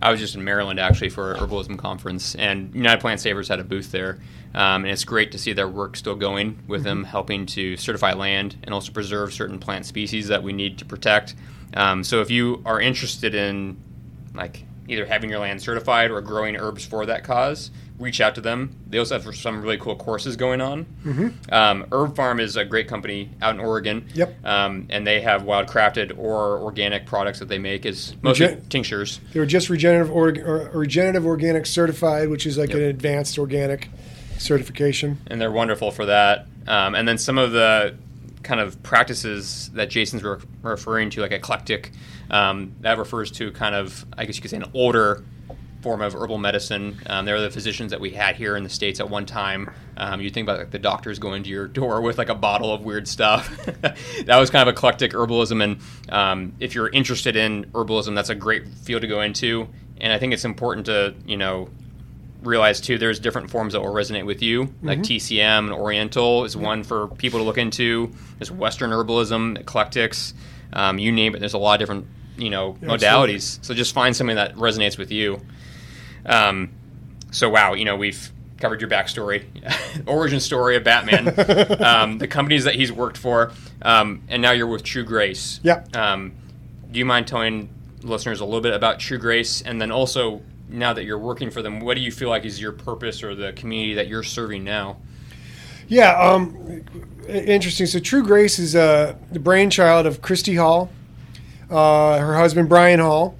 [0.00, 3.58] I was just in Maryland actually for a herbalism conference, and United Plant Savers had
[3.58, 4.18] a booth there.
[4.54, 8.12] Um, and it's great to see their work still going with them, helping to certify
[8.12, 11.34] land and also preserve certain plant species that we need to protect.
[11.74, 13.76] Um, so if you are interested in
[14.34, 18.40] like either having your land certified or growing herbs for that cause, reach out to
[18.40, 18.76] them.
[18.88, 20.86] They also have some really cool courses going on.
[21.50, 24.06] Um, Herb Pharm is a great company out in Oregon.
[24.14, 24.44] Yep.
[24.44, 28.68] Um, and they have wild crafted or organic products that they make is mostly Regen-
[28.68, 29.20] tinctures.
[29.32, 32.78] they were just regenerative, org- or, regenerative organic certified, which is like Yep.
[32.78, 33.88] an advanced organic
[34.38, 35.18] certification.
[35.28, 36.46] and they're wonderful for that.
[36.68, 37.94] Um, and then some of the
[38.46, 41.92] kind of practices that Jason's re- referring to, like eclectic,
[42.30, 45.24] um, that refers to kind of, I guess you could say, an older
[45.82, 46.98] form of herbal medicine.
[47.06, 49.70] Um, they're the physicians that we had here in the states at one time.
[49.96, 52.72] Um, you think about like the doctors going to your door with like a bottle
[52.72, 53.56] of weird stuff.
[54.24, 58.34] that was kind of eclectic herbalism, and um, if you're interested in herbalism, that's a
[58.34, 59.68] great field to go into.
[60.00, 61.68] And I think it's important to you know
[62.46, 64.72] realize too there's different forms that will resonate with you.
[64.82, 68.12] Like tcm and oriental is one for people to look into.
[68.38, 70.34] There's western herbalism eclectics
[70.72, 71.40] um, you name it.
[71.40, 72.06] There's a lot of different
[72.36, 72.98] you know Absolutely.
[72.98, 73.64] modalities.
[73.64, 75.40] So just find something that resonates with you.
[76.24, 76.70] Um,
[77.30, 79.44] so wow you know we've covered your backstory
[80.06, 81.28] origin story of batman
[81.84, 85.60] um, the companies that he's worked for um, and now you're with true grace.
[85.62, 85.84] Yeah.
[85.94, 86.32] um,
[86.90, 87.68] do you mind telling
[88.06, 91.62] listeners a little bit about True Grace, and then also now that you're working for
[91.62, 94.64] them, what do you feel like is your purpose or the community that you're serving
[94.64, 94.96] now?
[95.88, 96.84] Yeah, um,
[97.28, 97.86] interesting.
[97.86, 100.90] So True Grace is uh, the brainchild of Christy Hall,
[101.70, 103.36] uh, her husband Brian Hall,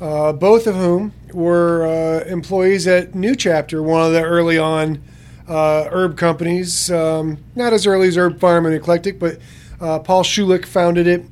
[0.00, 5.02] uh, both of whom were uh, employees at New Chapter, one of the early on
[5.48, 6.90] uh, herb companies.
[6.90, 9.38] Um, not as early as Herb Pharm and Eclectic, but
[9.80, 11.24] uh, Paul Schulick founded it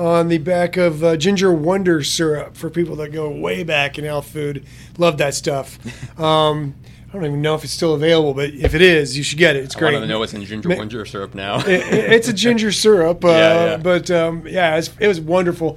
[0.00, 4.04] on the back of uh, Ginger Wonder syrup for people that go way back in
[4.06, 4.64] health food.
[4.98, 5.78] Love that stuff.
[6.18, 6.74] Um,
[7.08, 9.56] I don't even know if it's still available, but if it is, you should get
[9.56, 9.64] it.
[9.64, 9.88] It's great.
[9.90, 11.58] I want to know what's in ginger wonder syrup now.
[11.58, 13.76] It- it- it's a ginger syrup, uh, Yeah, yeah.
[13.78, 15.76] but um, yeah, it's, it was wonderful.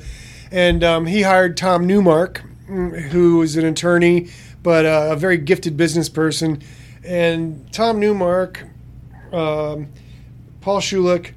[0.51, 4.29] And um, he hired Tom Newmark, mm, who is an attorney,
[4.61, 6.61] but uh, a very gifted business person.
[7.03, 8.63] And Tom Newmark,
[9.31, 9.87] um,
[10.61, 11.31] Paul Schulick,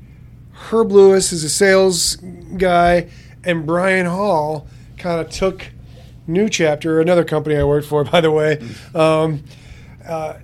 [0.56, 2.16] Herb Lewis is a sales
[2.56, 3.08] guy,
[3.44, 4.66] and Brian Hall
[4.98, 5.68] kind of took
[6.26, 8.60] New Chapter, another company I worked for, by the way.
[8.94, 9.44] Um,
[10.06, 10.34] uh,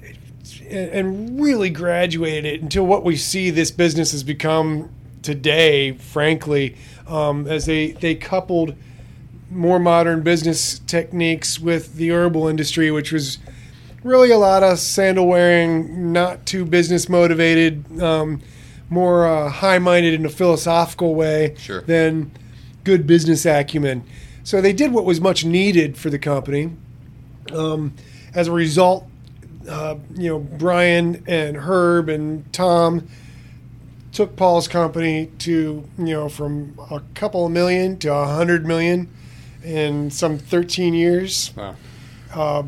[0.71, 7.47] and really graduated it until what we see this business has become today, frankly, um,
[7.47, 8.75] as they, they coupled
[9.51, 13.39] more modern business techniques with the herbal industry, which was
[14.03, 18.41] really a lot of sandal wearing, not too business motivated, um,
[18.93, 21.81] more uh, high minded in a philosophical way Sure.
[21.83, 22.31] than
[22.85, 24.05] good business acumen.
[24.45, 26.73] So they did what was much needed for the company.
[27.53, 27.95] Um,
[28.35, 29.07] as a result,
[29.69, 33.09] uh, you know, Brian and Herb and Tom
[34.13, 39.09] took Paul's company to, you know, from a couple of million to a hundred million
[39.65, 41.77] in some 13 years, Wow.
[42.35, 42.63] uh,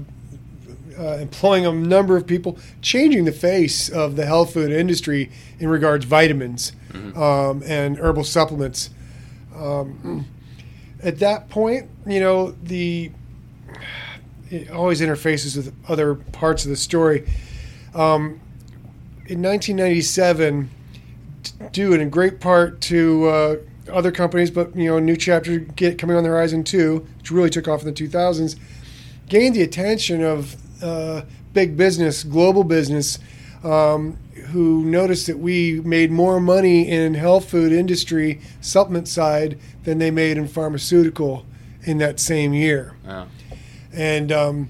[0.99, 6.05] employing a number of people, changing the face of the health food industry in regards
[6.05, 6.73] vitamins
[7.17, 8.91] um, and herbal supplements.
[9.57, 10.27] Um,
[11.03, 13.11] at that point, you know, the
[14.51, 17.27] it always interfaces with other parts of the story.
[17.95, 18.41] Um,
[19.27, 20.71] in 1997,
[21.43, 23.57] t- due in great part to uh,
[23.93, 27.51] other companies, but you know, New Chapter get coming on the horizon too, which really
[27.51, 28.57] took off in the 2000s,
[29.29, 33.19] gained the attention of uh, big business, global business,
[33.63, 34.17] um,
[34.49, 40.11] who noticed that we made more money in health food industry supplement side than they
[40.11, 41.47] made in pharmaceutical
[41.85, 43.27] in that same year Wow.
[43.93, 44.69] and um,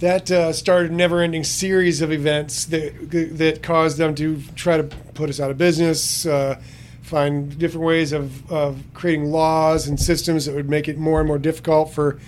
[0.00, 4.84] that uh, started a never-ending series of events that that caused them to try to
[5.14, 6.60] put us out of business, uh,
[7.02, 11.26] find different ways of, of creating laws and systems that would make it more and
[11.26, 12.18] more difficult for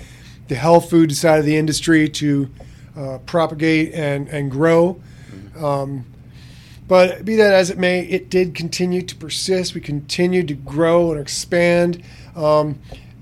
[0.49, 2.49] the health food side of the industry to
[3.01, 5.01] uh, propagate and and grow.
[5.59, 6.05] Um,
[6.91, 9.75] but be that as it may, it did continue to persist.
[9.75, 12.03] We continued to grow and expand.
[12.35, 12.81] Um,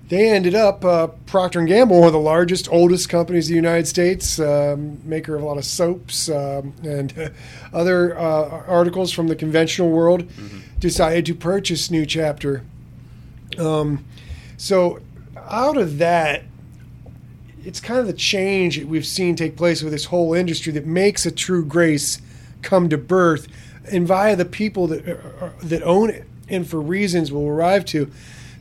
[0.08, 3.56] they ended up uh, Procter and Gamble, one of the largest, oldest companies in the
[3.56, 7.30] United States, um, maker of a lot of soaps um, and
[7.74, 10.60] other uh, articles from the conventional world, mm-hmm.
[10.78, 12.64] decided to purchase New Chapter.
[13.58, 14.06] Um,
[14.56, 15.00] so,
[15.36, 16.44] out of that,
[17.68, 20.86] it's kind of the change that we've seen take place with this whole industry that
[20.86, 22.18] makes a true grace
[22.62, 23.46] come to birth,
[23.92, 28.10] and via the people that uh, that own it, and for reasons we'll arrive to.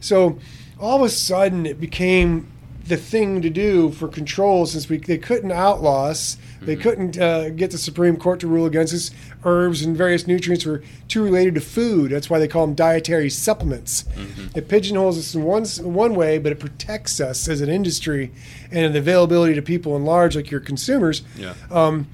[0.02, 0.38] So
[0.78, 2.52] all of a sudden it became
[2.86, 6.38] the thing to do for control since we they couldn't outlaw us.
[6.62, 6.82] They mm-hmm.
[6.82, 9.12] couldn't uh, get the Supreme Court to rule against us.
[9.44, 12.12] Herbs and various nutrients were too related to food.
[12.12, 14.04] That's why they call them dietary supplements.
[14.04, 14.58] Mm-hmm.
[14.58, 18.32] It pigeonholes us in one, one way, but it protects us as an industry
[18.72, 21.22] and the availability to people in large, like your consumers.
[21.36, 21.54] Yeah.
[21.70, 22.08] Um,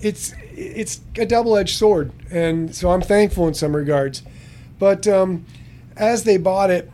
[0.00, 4.22] it's it's a double edged sword, and so I'm thankful in some regards.
[4.78, 5.46] But um,
[5.96, 6.90] as they bought it,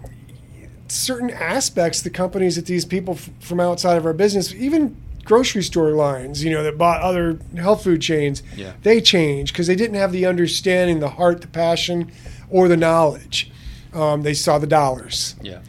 [0.88, 5.02] certain aspects, the companies that these people f- from outside of our business, even
[5.33, 8.75] grocery store lines, you know, that bought other health food chains, yeah.
[8.83, 12.12] they changed because they didn't have the understanding, the heart, the passion,
[12.51, 13.51] or the knowledge.
[13.95, 15.35] Um, they saw the dollars.
[15.40, 15.61] Yeah.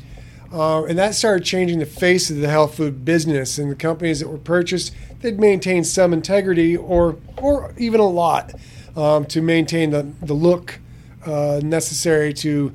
[0.52, 3.58] Uh, and that started changing the face of the health food business.
[3.58, 8.54] And the companies that were purchased, they'd maintain some integrity or, or even a lot
[8.98, 10.82] um, to maintain the, the look
[11.26, 12.74] uh, necessary to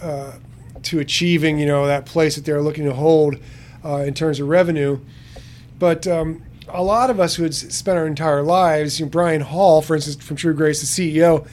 [0.00, 0.34] uh,
[0.84, 3.38] to achieving you know that place that they're looking to hold
[3.84, 5.00] uh, in terms of revenue.
[5.78, 9.42] But um, a lot of us who had spent our entire lives, you know, Brian
[9.42, 11.46] Hall, for instance, from True Grace, the CEO,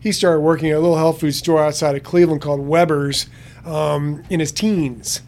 [0.00, 3.26] he started working at a little health food store outside of Cleveland called Weber's
[3.64, 5.22] um, in his teens.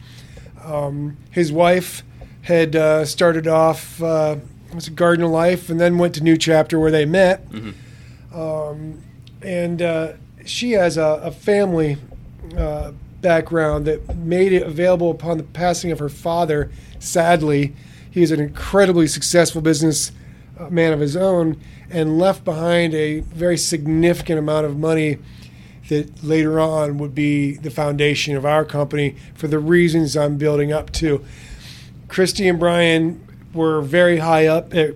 [0.62, 2.02] Um, his wife
[2.42, 4.36] had uh, started off uh,
[4.76, 7.48] was a Garden of Life and then went to New Chapter where they met.
[7.50, 8.38] Mm-hmm.
[8.38, 9.02] Um,
[9.42, 10.12] and uh,
[10.44, 11.96] she has a, a family
[12.56, 16.70] uh, background that made it available upon the passing of her father.
[16.98, 17.74] Sadly,
[18.16, 20.10] he is an incredibly successful business
[20.58, 25.18] uh, man of his own and left behind a very significant amount of money
[25.90, 30.72] that later on would be the foundation of our company for the reasons I'm building
[30.72, 31.22] up to.
[32.08, 34.94] Christy and Brian were very high up at,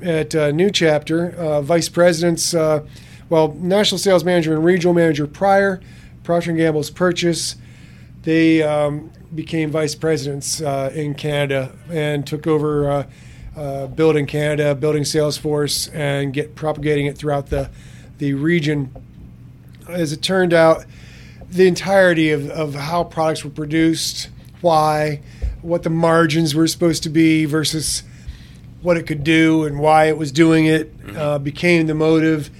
[0.00, 2.86] at uh, New Chapter, uh, vice presidents, uh,
[3.28, 5.82] well, national sales manager and regional manager prior.
[6.22, 7.56] Procter & Gamble's purchase
[8.22, 13.06] they um, became vice presidents uh, in Canada and took over uh,
[13.56, 17.70] uh, building Canada, building Salesforce, and get propagating it throughout the
[18.18, 18.94] the region.
[19.88, 20.84] As it turned out,
[21.50, 25.20] the entirety of, of how products were produced, why,
[25.60, 28.04] what the margins were supposed to be versus
[28.80, 32.50] what it could do and why it was doing it uh, became the motive.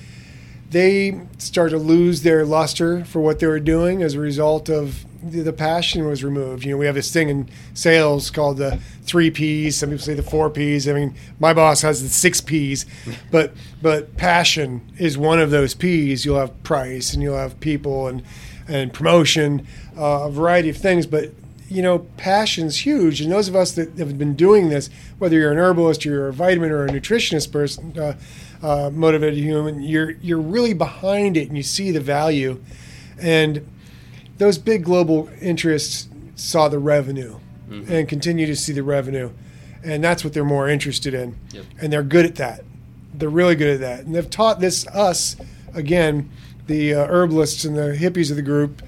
[0.71, 5.05] They started to lose their luster for what they were doing as a result of
[5.23, 6.65] the, passion was removed.
[6.65, 9.77] You know, we have this thing in sales called the three P's.
[9.77, 10.89] Some people say the four P's.
[10.89, 12.87] I mean, my boss has the six P's,
[13.31, 16.25] but but passion is one of those P's.
[16.25, 18.23] You'll have price and you'll have people and
[18.69, 21.07] and promotion, uh, a variety of things.
[21.07, 21.31] But
[21.69, 23.21] you know, passion's huge.
[23.21, 26.33] And those of us that have been doing this, whether you're an herbalist, you're a
[26.33, 28.17] vitamin or a nutritionist person, uh,
[28.63, 32.63] uh, motivated human, you're you're really behind it and you see the value.
[33.21, 33.67] And
[34.43, 37.93] those big global interests saw the revenue mm-hmm.
[37.93, 39.31] and continue to see the revenue,
[39.85, 41.65] and that's what they're more interested in, yep.
[41.81, 42.65] and they're good at that.
[43.15, 45.37] They're really good at that, and they've taught this us
[45.75, 46.29] again,
[46.67, 48.83] the uh, herbalists and the hippies of the group,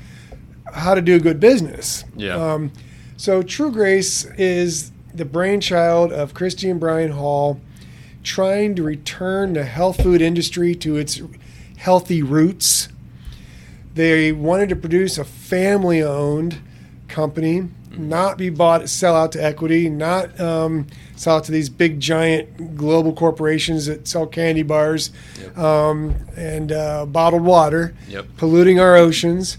[0.72, 2.04] how to do good business.
[2.16, 2.34] Yeah.
[2.34, 2.72] Um,
[3.16, 7.60] so True Grace is the brainchild of Christy and Brian Hall,
[8.24, 11.22] trying to return the health food industry to its
[11.76, 12.88] healthy roots
[13.94, 16.60] they wanted to produce a family owned
[17.08, 22.00] company, not be bought, sell out to equity, not um, sell out to these big,
[22.00, 25.56] giant global corporations that sell candy bars yep.
[25.56, 28.26] um, and uh, bottled water, yep.
[28.36, 29.58] polluting our oceans.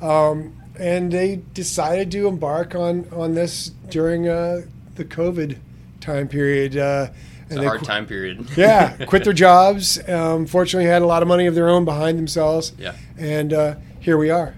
[0.00, 4.62] Um, and they decided to embark on, on this during uh,
[4.94, 5.58] the COVID
[6.00, 6.76] time period.
[6.76, 7.08] Uh,
[7.46, 8.46] it's a hard qu- time period.
[8.56, 9.98] yeah, quit their jobs.
[10.08, 12.72] Um, fortunately, had a lot of money of their own behind themselves.
[12.78, 14.54] Yeah, and uh, here we are.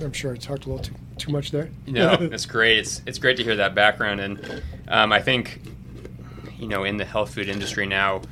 [0.00, 1.70] I'm sure I talked a little too too much there.
[1.86, 2.78] no, that's great.
[2.78, 5.60] It's it's great to hear that background, and um, I think
[6.58, 8.22] you know in the health food industry now.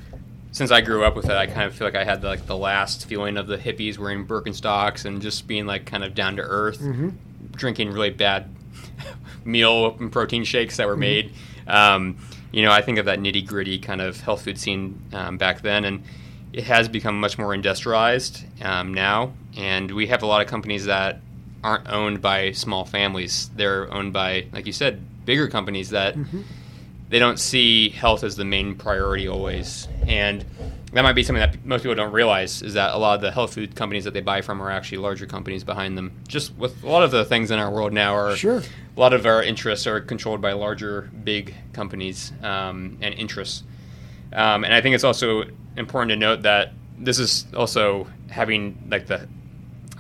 [0.53, 2.47] Since I grew up with it, I kind of feel like I had the, like
[2.47, 6.35] the last feeling of the hippies wearing Birkenstocks and just being like kind of down
[6.37, 7.11] to earth, mm-hmm.
[7.53, 8.53] drinking really bad
[9.45, 11.01] meal and protein shakes that were mm-hmm.
[11.01, 11.33] made.
[11.69, 12.19] Um,
[12.51, 15.63] you know, I think of that nitty gritty kind of health food scene um, back
[15.63, 16.03] then, and
[16.53, 19.33] it has become much more industrialized um, now.
[19.57, 21.21] And we have a lot of companies that
[21.63, 23.51] aren't owned by small families.
[23.57, 26.17] They're owned by, like you said, bigger companies that
[27.09, 29.89] they don't see health as the main priority always.
[30.07, 30.45] And
[30.93, 33.31] that might be something that most people don't realize is that a lot of the
[33.31, 36.13] health food companies that they buy from are actually larger companies behind them.
[36.27, 38.59] Just with a lot of the things in our world now are Sure.
[38.97, 43.63] a lot of our interests are controlled by larger, big companies um, and interests.
[44.33, 45.45] Um, and I think it's also
[45.77, 49.29] important to note that this is also having like the,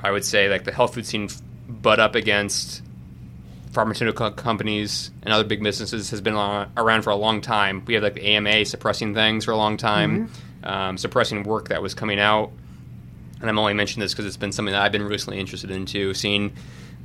[0.03, 1.29] I would say like the health food scene
[1.69, 2.83] butt up against
[3.73, 7.85] pharmaceutical companies and other big businesses has been on, around for a long time.
[7.87, 10.31] We have like the AMA suppressing things for a long time,
[10.65, 12.51] um, suppressing work that was coming out.
[13.41, 15.87] And I'm only mentioning this because it's been something that I've been recently interested in
[15.87, 16.53] too, seeing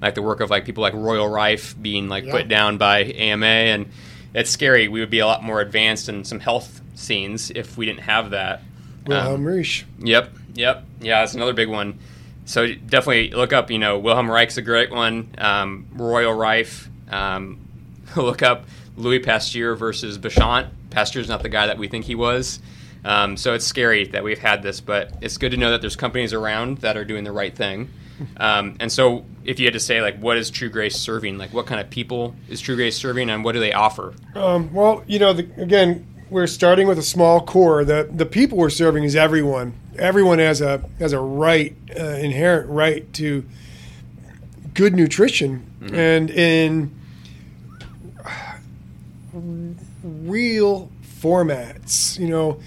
[0.01, 2.31] like the work of like people like Royal Rife being like Yeah.
[2.31, 3.85] put down by AMA, and
[4.33, 4.87] it's scary.
[4.87, 8.31] We would be a lot more advanced in some health scenes if we didn't have
[8.31, 8.61] that.
[9.05, 9.85] Wilhelm Um, Reich.
[9.99, 11.99] Yep, yep, yeah, that's another big one.
[12.45, 13.71] So definitely look up.
[13.71, 15.29] You know, Wilhelm Reich's a great one.
[15.37, 16.89] Um, Royal Rife.
[17.09, 17.59] Um,
[18.15, 20.69] look up Louis Pasteur versus Béchamp.
[20.89, 22.59] Pasteur's not the guy that we think he was.
[23.03, 25.95] Um, so it's scary that we've had this, but it's good to know that there's
[25.95, 27.89] companies around that are doing the right thing.
[28.37, 31.37] Um, and so, if you had to say, like, what is True Grace serving?
[31.37, 34.13] Like, what kind of people is True Grace serving, and what do they offer?
[34.35, 37.83] Um, well, you know, the, again, we're starting with a small core.
[37.83, 39.73] The the people we're serving is everyone.
[39.97, 43.45] Everyone has a has a right, uh, inherent right to
[44.73, 46.91] good nutrition, and in
[50.03, 52.19] real formats.
[52.19, 52.59] You know,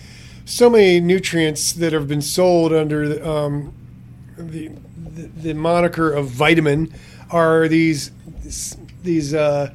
[0.44, 3.74] so many nutrients that have been sold under the, um,
[4.36, 6.92] the, the the moniker of vitamin
[7.30, 8.10] are these
[9.02, 9.72] these uh,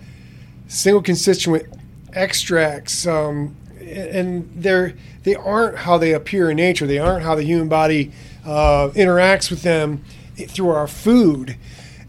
[0.68, 1.66] single constituent
[2.14, 3.56] extracts, um,
[3.96, 6.88] and they're they aren't how they appear in nature.
[6.88, 8.12] They aren't how the human body
[8.46, 10.04] uh, interacts with them
[10.36, 11.58] through our food,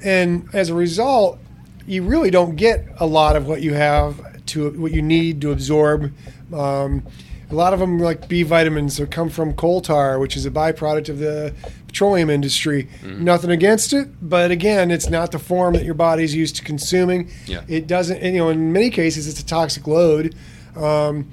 [0.02, 1.38] and as a result,
[1.86, 5.52] you really don't get a lot of what you have to what you need to
[5.52, 6.12] absorb.
[6.52, 7.02] Um,
[7.50, 10.50] a lot of them, like B vitamins, that come from coal tar, which is a
[10.50, 11.54] byproduct of the
[11.86, 12.88] petroleum industry.
[13.04, 17.30] Nothing against it, but again, it's not the form that your body's used to consuming.
[17.46, 17.62] Yeah.
[17.68, 20.34] It doesn't, you know, in many cases, it's a toxic load.
[20.74, 21.30] Um,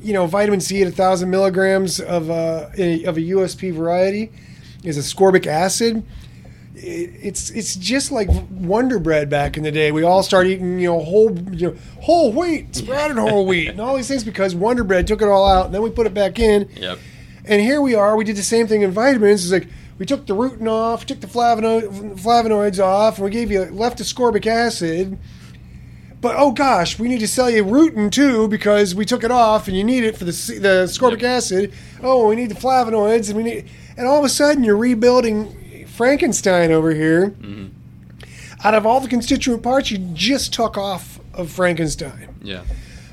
[0.00, 4.32] you know, vitamin C at a thousand milligrams of uh, a, of a USP variety
[4.82, 6.04] is ascorbic acid.
[6.74, 9.92] It, it's it's just like Wonder Bread back in the day.
[9.92, 13.80] We all started eating you know whole you know whole wheat, sprouted whole wheat, and
[13.80, 16.14] all these things because Wonder Bread took it all out, and then we put it
[16.14, 16.68] back in.
[16.76, 16.98] Yep.
[17.44, 18.16] And here we are.
[18.16, 19.44] We did the same thing in vitamins.
[19.44, 23.50] It's like we took the rutin off, took the flavono- flavonoids off, and we gave
[23.50, 25.18] you left ascorbic acid.
[26.20, 29.68] But oh gosh, we need to sell you rutin too because we took it off
[29.68, 31.30] and you need it for the the ascorbic Yep.
[31.30, 31.72] acid.
[32.02, 35.86] Oh, we need the flavonoids and we need, and all of a sudden you're rebuilding
[35.88, 37.30] Frankenstein over here.
[37.30, 37.66] Mm-hmm.
[38.62, 42.62] Out of all the constituent parts, you just took off of Frankenstein Yeah.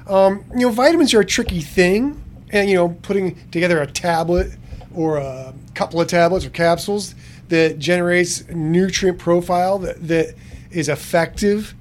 [0.08, 4.52] Um, you know, vitamins are a tricky thing, and you know, putting together a tablet
[4.93, 7.13] or a couple of tablets or capsules
[7.50, 10.36] that generates nutrient profile that, that
[10.72, 11.74] is effective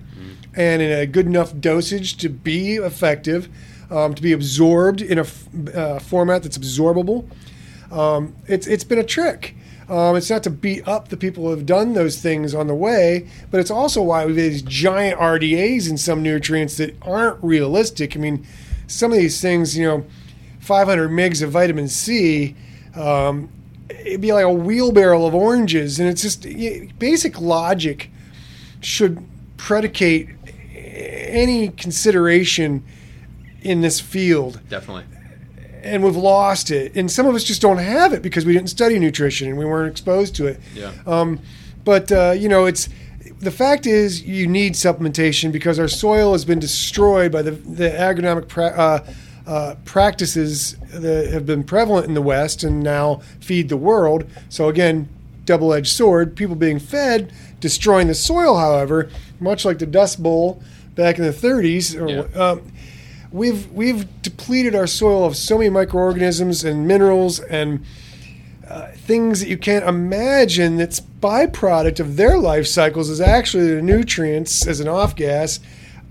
[0.56, 3.48] and in a good enough dosage to be effective,
[3.90, 7.28] um, to be absorbed in a f- uh, format that's absorbable.
[7.92, 9.54] Um, it's it's been a trick.
[9.88, 12.74] Um, it's not to beat up the people who have done those things on the
[12.74, 18.16] way, but it's also why we've these giant RDAs in some nutrients that aren't realistic.
[18.16, 18.44] I mean,
[18.88, 20.04] some of these things, you know,
[20.58, 22.56] 500 mgs of vitamin C,
[22.96, 23.48] um,
[23.88, 26.42] it'd be like a wheelbarrow of oranges, and it's just
[26.98, 28.10] basic logic
[28.80, 29.24] should
[29.56, 30.30] predicate
[30.96, 32.82] any consideration
[33.62, 35.04] in this field Definitely.
[35.82, 36.96] and we've lost it.
[36.96, 39.64] And some of us just don't have it because we didn't study nutrition and we
[39.64, 40.60] weren't exposed to it.
[40.74, 40.92] Yeah.
[41.06, 41.40] Um,
[41.84, 42.88] but uh, you know, it's
[43.40, 47.90] the fact is you need supplementation because our soil has been destroyed by the the
[47.90, 49.06] agronomic pra- uh,
[49.46, 54.24] uh, practices that have been prevalent in the West and now feed the world.
[54.48, 55.08] So again,
[55.44, 56.34] double-edged sword.
[56.34, 58.56] People being fed, destroying the soil.
[58.58, 60.60] However, much like the Dust Bowl
[60.96, 62.40] back in the 30s, or, Yeah.
[62.42, 62.62] um,
[63.30, 67.84] we've we've depleted our soil of so many microorganisms and minerals and
[68.68, 73.80] uh, things that you can't imagine that's byproduct of their life cycles is actually the
[73.82, 75.60] nutrients as an off gas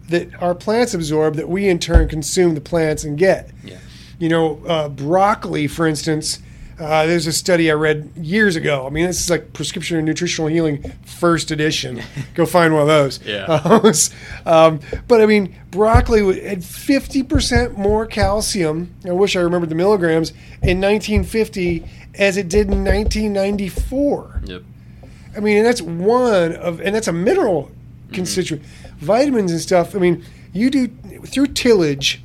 [0.07, 3.77] that our plants absorb that we in turn consume the plants and get Yeah.
[4.19, 6.39] you know uh, broccoli for instance
[6.79, 8.85] uh, there's a study I read years ago.
[8.85, 12.01] I mean, this is like Prescription and Nutritional Healing, first edition.
[12.33, 13.23] Go find one of those.
[13.23, 13.45] Yeah.
[14.45, 18.93] um, but I mean, broccoli had 50% more calcium.
[19.05, 24.41] I wish I remembered the milligrams in 1950 as it did in 1994.
[24.45, 24.63] Yep.
[25.35, 27.71] I mean, and that's one of, and that's a mineral
[28.11, 28.65] constituent.
[28.97, 29.95] Vitamins and stuff.
[29.95, 30.23] I mean,
[30.53, 30.87] you do
[31.25, 32.21] through tillage,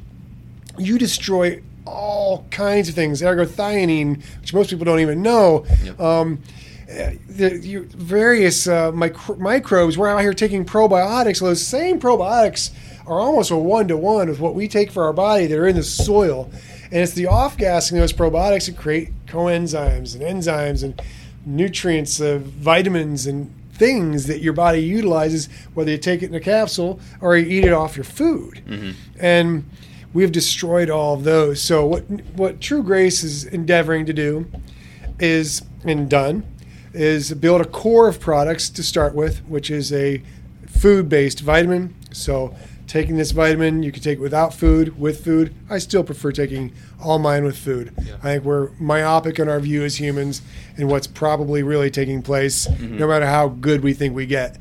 [0.78, 3.20] you destroy all kinds of things.
[3.22, 5.66] Ergothioneine, which most people don't even know.
[5.84, 6.00] Yep.
[6.00, 6.42] Um,
[6.86, 9.96] the you, various uh, micro- microbes.
[9.96, 11.40] We're out here taking probiotics.
[11.40, 12.70] Well, those same probiotics
[13.06, 15.68] are almost a one to one with what we take for our body that are
[15.68, 16.50] in the soil,
[16.84, 21.00] and it's the off gassing of those probiotics that create coenzymes and enzymes and
[21.46, 26.40] nutrients, uh, vitamins and things that your body utilizes, whether you take it in a
[26.40, 28.62] capsule or you eat it off your food,
[29.18, 29.64] and
[30.12, 31.60] we've destroyed all of those.
[31.60, 32.02] So what
[32.34, 34.46] what True Grace is endeavoring to do
[35.18, 36.44] is and done
[36.92, 40.22] is build a core of products to start with, which is a
[40.66, 41.94] food-based vitamin.
[42.12, 42.54] So
[42.88, 45.54] taking this vitamin, you can take it without food, with food.
[45.68, 47.92] I still prefer taking all mine with food.
[48.04, 48.16] Yeah.
[48.16, 50.42] I think we're myopic in our view as humans
[50.76, 52.98] and what's probably really taking place, mm-hmm.
[52.98, 54.58] no matter how good we think we get.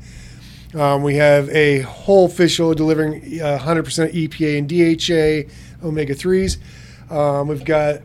[0.74, 6.58] Um, we have a whole fish oil delivering uh, 100% EPA and DHA, omega 3s.
[7.10, 8.02] Um, we've got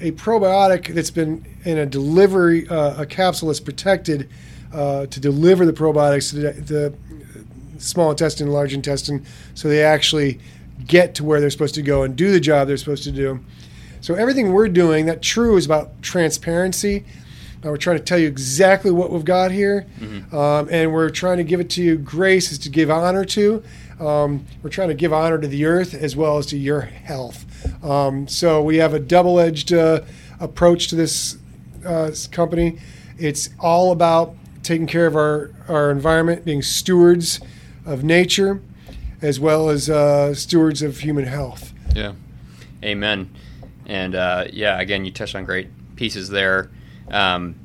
[0.00, 4.28] a probiotic that's been in a delivery, uh, a capsule that's protected
[4.72, 6.94] uh, to deliver the probiotics to the, the
[7.78, 10.40] small intestine, large intestine, so they actually
[10.86, 13.38] get to where they're supposed to go and do the job they're supposed to do.
[14.00, 17.04] So everything we're doing, that true is about transparency.
[17.64, 19.86] Uh, we're trying to tell you exactly what we've got here,
[20.32, 21.98] um, and we're trying to give it to you.
[21.98, 23.62] Grace is to give honor to.
[23.98, 27.44] Um, we're trying to give honor to the earth as well as to your health.
[27.84, 30.02] Um, so we have a double-edged uh,
[30.38, 31.36] approach to this
[31.84, 32.78] uh, company.
[33.18, 37.40] It's all about taking care of our, our environment, being stewards
[37.84, 38.60] of nature,
[39.20, 41.72] as well as uh, stewards of human health.
[41.92, 42.12] Yeah.
[42.84, 43.30] Amen.
[43.86, 46.70] And uh, yeah, again, you touched on great pieces there.
[47.10, 47.56] Um,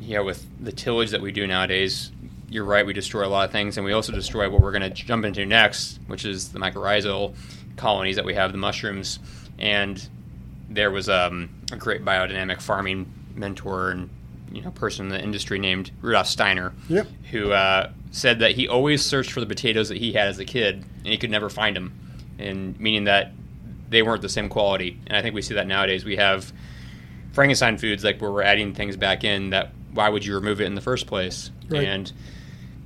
[0.00, 2.10] yeah, with the tillage that we do nowadays,
[2.48, 2.84] you're right.
[2.84, 5.24] We destroy a lot of things, and we also destroy what we're going to jump
[5.24, 7.34] into next, which is the mycorrhizal
[7.76, 9.18] colonies that we have, the mushrooms.
[9.58, 10.06] And
[10.68, 14.10] there was um, a great biodynamic farming mentor and
[14.52, 17.08] you know person in the industry named Rudolf Steiner, Yep.
[17.30, 20.44] who uh, said that he always searched for the potatoes that he had as a
[20.44, 21.92] kid, and he could never find them,
[22.38, 23.32] and meaning that
[23.88, 24.98] they weren't the same quality.
[25.06, 26.04] And I think we see that nowadays.
[26.04, 26.52] We have
[27.34, 30.66] Frankenstein foods, like where we're adding things back in that why would you remove it
[30.66, 31.50] in the first place?
[31.68, 31.84] Right.
[31.84, 32.12] And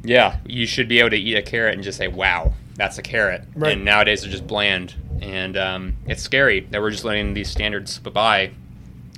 [0.03, 3.03] yeah, you should be able to eat a carrot and just say, "Wow, that's a
[3.03, 3.74] carrot." Right.
[3.74, 7.92] And nowadays they're just bland, and um, it's scary that we're just letting these standards
[7.94, 8.53] slip by.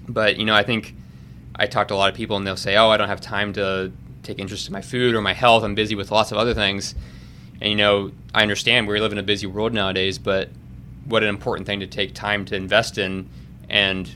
[0.08, 0.94] But you know, I think
[1.54, 3.52] I talk to a lot of people, and they'll say, "Oh, I don't have time
[3.52, 3.92] to
[4.24, 5.62] take interest in my food or my health.
[5.62, 6.96] I'm busy with lots of other things."
[7.60, 10.48] And you know, I understand we live in a busy world nowadays, but
[11.04, 13.28] what an important thing to take time to invest in.
[13.68, 14.10] And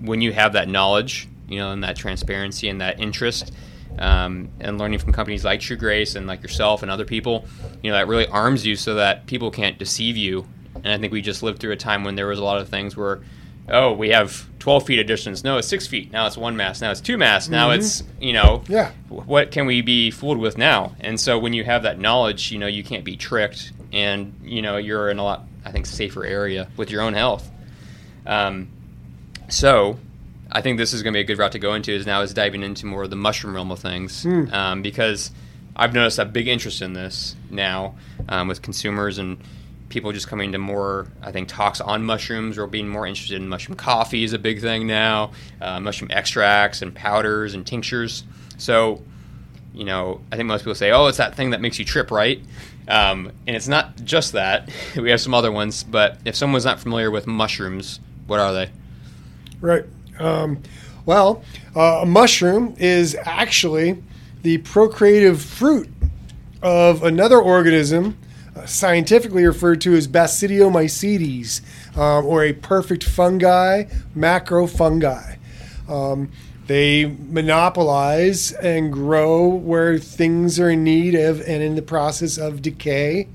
[0.00, 3.52] when you have that knowledge, you know, and that transparency and that interest,
[3.98, 7.44] um, and learning from companies like True Grace and like yourself and other people,
[7.82, 10.46] you know, that really arms you so that people can't deceive you.
[10.76, 12.68] And I think we just lived through a time when there was a lot of
[12.68, 13.20] things where,
[13.68, 15.42] oh, we have 12 feet of distance.
[15.44, 16.12] No, it's six feet.
[16.12, 16.80] Now it's one mast.
[16.80, 17.48] Now it's two masts.
[17.50, 18.92] Now it's, you know, Yeah.
[19.08, 20.94] what can we be fooled with now?
[21.00, 24.62] And so when you have that knowledge, you know, you can't be tricked and, you
[24.62, 27.50] know, you're in a lot, I think, safer area with your own health.
[28.26, 28.68] Um,
[29.50, 29.98] so
[30.50, 32.22] I think this is going to be a good route to go into is now
[32.22, 35.30] is diving into more of the mushroom realm of things um, because
[35.76, 37.94] I've noticed a big interest in this now
[38.28, 39.38] um, with consumers and
[39.88, 43.48] people just coming to more I think talks on mushrooms or being more interested in
[43.48, 48.24] mushroom coffee is a big thing now uh, mushroom extracts and powders and tinctures.
[48.58, 49.02] So
[49.72, 52.10] you know I think most people say oh it's that thing that makes you trip
[52.10, 52.40] right?
[52.88, 54.68] Um, and it's not just that.
[54.96, 58.70] We have some other ones but if someone's not familiar with mushrooms what are they
[59.60, 59.84] Right.
[60.18, 60.62] Um,
[61.06, 61.42] well,
[61.74, 64.02] uh, a mushroom is actually
[64.42, 65.88] the procreative fruit
[66.62, 68.16] of another organism,
[68.54, 71.62] uh, scientifically referred to as Basidiomycetes,
[71.96, 73.84] um, or a perfect fungi,
[74.16, 75.36] macrofungi.
[75.88, 76.30] Um,
[76.66, 82.62] they monopolize and grow where things are in need of and in the process of
[82.62, 83.26] decay.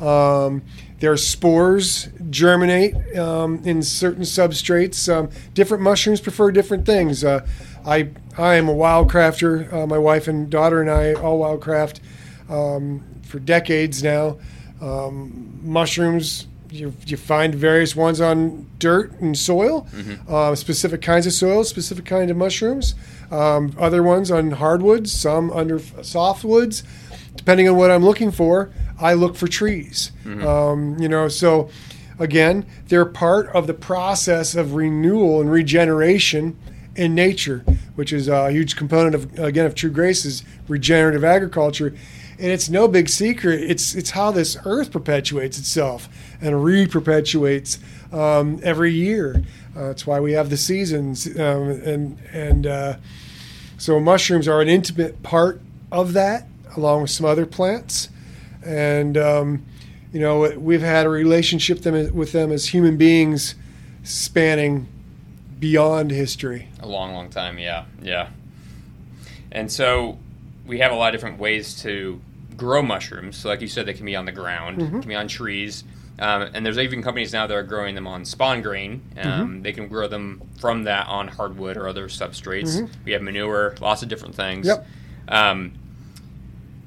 [0.00, 0.62] Um,
[1.00, 5.12] their spores germinate um, in certain substrates.
[5.14, 7.22] Um, different mushrooms prefer different things.
[7.22, 7.46] Uh,
[7.86, 9.72] I I am a wildcrafter.
[9.72, 12.00] Uh, my wife and daughter and I all wildcraft
[12.48, 14.38] um, for decades now.
[14.80, 16.46] Um, mushrooms.
[16.68, 19.86] You, you find various ones on dirt and soil,
[20.28, 22.96] uh, specific kinds of soil, specific kind of mushrooms.
[23.30, 26.82] Um, other ones on hardwoods, some under softwoods
[27.36, 28.70] depending on what I'm looking for,
[29.00, 30.12] I look for trees.
[30.46, 31.68] Um, you know, so
[32.18, 36.56] again, they're part of the process of renewal and regeneration
[36.94, 37.64] in nature,
[37.94, 41.94] which is a huge component of again of True Grace is regenerative agriculture.
[42.38, 43.62] And it's no big secret.
[43.62, 46.08] It's it's how this earth perpetuates itself
[46.40, 47.78] and re-perpetuates
[48.12, 49.42] um, every year.
[49.74, 52.96] Uh, that's why we have the seasons, um, and and uh,
[53.78, 55.60] so mushrooms are an intimate part
[55.92, 56.46] of that,
[56.76, 58.08] along with some other plants.
[58.64, 59.64] And um,
[60.12, 63.54] you know, we've had a relationship them, with them as human beings,
[64.02, 64.88] spanning
[65.58, 66.68] beyond history.
[66.80, 67.58] A long, long time.
[67.58, 68.28] Yeah, yeah.
[69.52, 70.18] And so
[70.66, 72.20] we have a lot of different ways to
[72.56, 73.36] grow mushrooms.
[73.36, 75.00] So, like you said, they can be on the ground, mm-hmm.
[75.00, 75.84] can be on trees.
[76.18, 79.02] Um, and there's even companies now that are growing them on spawn grain.
[79.18, 79.62] Um, mm-hmm.
[79.62, 82.76] They can grow them from that on hardwood or other substrates.
[82.76, 83.04] Mm-hmm.
[83.04, 84.66] We have manure, lots of different things.
[84.66, 84.86] Yep.
[85.28, 85.74] Um,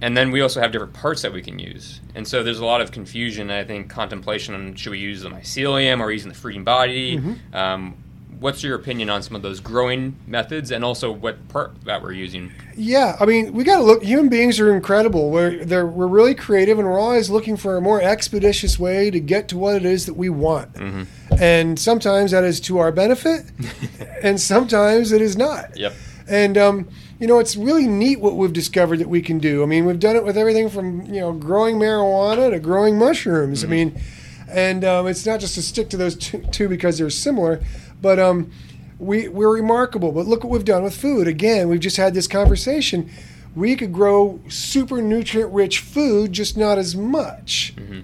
[0.01, 1.99] and then we also have different parts that we can use.
[2.15, 5.29] And so there's a lot of confusion, I think, contemplation on should we use the
[5.29, 7.17] mycelium or using the fruiting body.
[7.17, 7.55] Mm-hmm.
[7.55, 7.97] Um,
[8.39, 12.13] what's your opinion on some of those growing methods and also what part that we're
[12.13, 12.51] using?
[12.75, 14.03] Yeah, I mean, we got to look.
[14.03, 15.29] Human beings are incredible.
[15.29, 19.19] We're they're, we're really creative, and we're always looking for a more expeditious way to
[19.19, 20.73] get to what it is that we want.
[20.73, 21.03] Mm-hmm.
[21.41, 23.45] And sometimes that is to our benefit,
[24.23, 25.77] and sometimes it is not.
[25.77, 25.93] Yep.
[26.27, 26.89] And um,
[27.19, 29.61] you know, it's really neat what we've discovered that we can do.
[29.61, 33.63] I mean, we've done it with everything from you know growing marijuana to growing mushrooms.
[33.63, 33.71] Mm-hmm.
[33.71, 34.01] I mean,
[34.49, 37.61] and um, it's not just to stick to those two, two because they're similar
[38.01, 38.51] but um,
[38.97, 40.11] we we're remarkable.
[40.11, 41.27] But look what we've done with food.
[41.27, 43.09] Again, we've just had this conversation.
[43.55, 47.73] We could grow super nutrient rich food, just not as much.
[47.75, 48.01] Mm-hmm.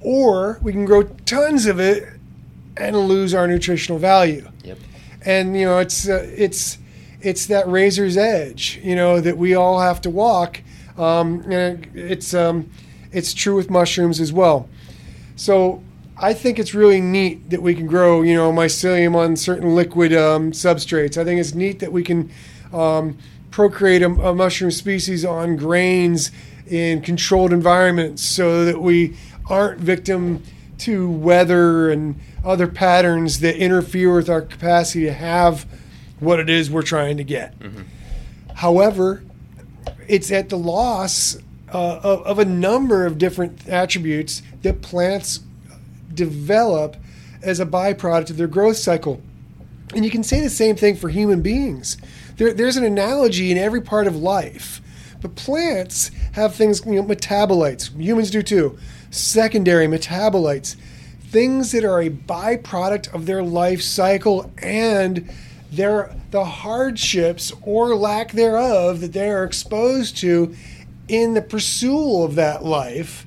[0.00, 2.08] Or we can grow tons of it
[2.76, 4.48] and lose our nutritional value.
[4.64, 4.78] Yep.
[5.22, 6.78] And you know, it's uh, it's
[7.20, 10.62] it's that razor's edge, you know, that we all have to walk.
[10.98, 12.70] Um, and it's um,
[13.12, 14.68] it's true with mushrooms as well.
[15.36, 15.82] So
[16.18, 20.14] I think it's really neat that we can grow, you know, mycelium on certain liquid
[20.14, 21.18] um, substrates.
[21.18, 22.30] I think it's neat that we can
[22.72, 23.18] um,
[23.50, 26.30] procreate a, a, mushroom species on grains
[26.66, 29.16] in controlled environments so that we
[29.48, 30.42] aren't victim
[30.78, 35.66] to weather and other patterns that interfere with our capacity to have
[36.20, 37.58] what it is we're trying to get.
[37.58, 37.82] Mm-hmm.
[38.54, 39.22] However,
[40.08, 41.36] it's at the loss
[41.72, 45.40] uh, of, of a number of different attributes that plants
[46.14, 46.96] develop
[47.42, 49.20] as a byproduct of their growth cycle.
[49.94, 51.96] And you can say the same thing for human beings.
[52.36, 54.80] There, there's an analogy in every part of life.
[55.20, 57.96] But plants have things, you know, metabolites.
[57.98, 58.78] Humans do too.
[59.10, 60.76] Secondary metabolites.
[61.20, 65.28] Things that are a byproduct of their life cycle and
[65.76, 70.54] their the hardships or lack thereof that they are exposed to
[71.08, 73.26] in the pursuit of that life.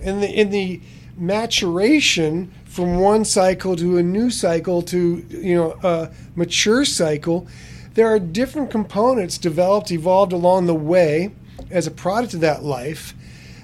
[0.00, 0.80] In the in the
[1.16, 7.46] maturation from one cycle to a new cycle to you know a mature cycle
[7.94, 11.30] there are different components developed evolved along the way
[11.70, 13.14] as a product of that life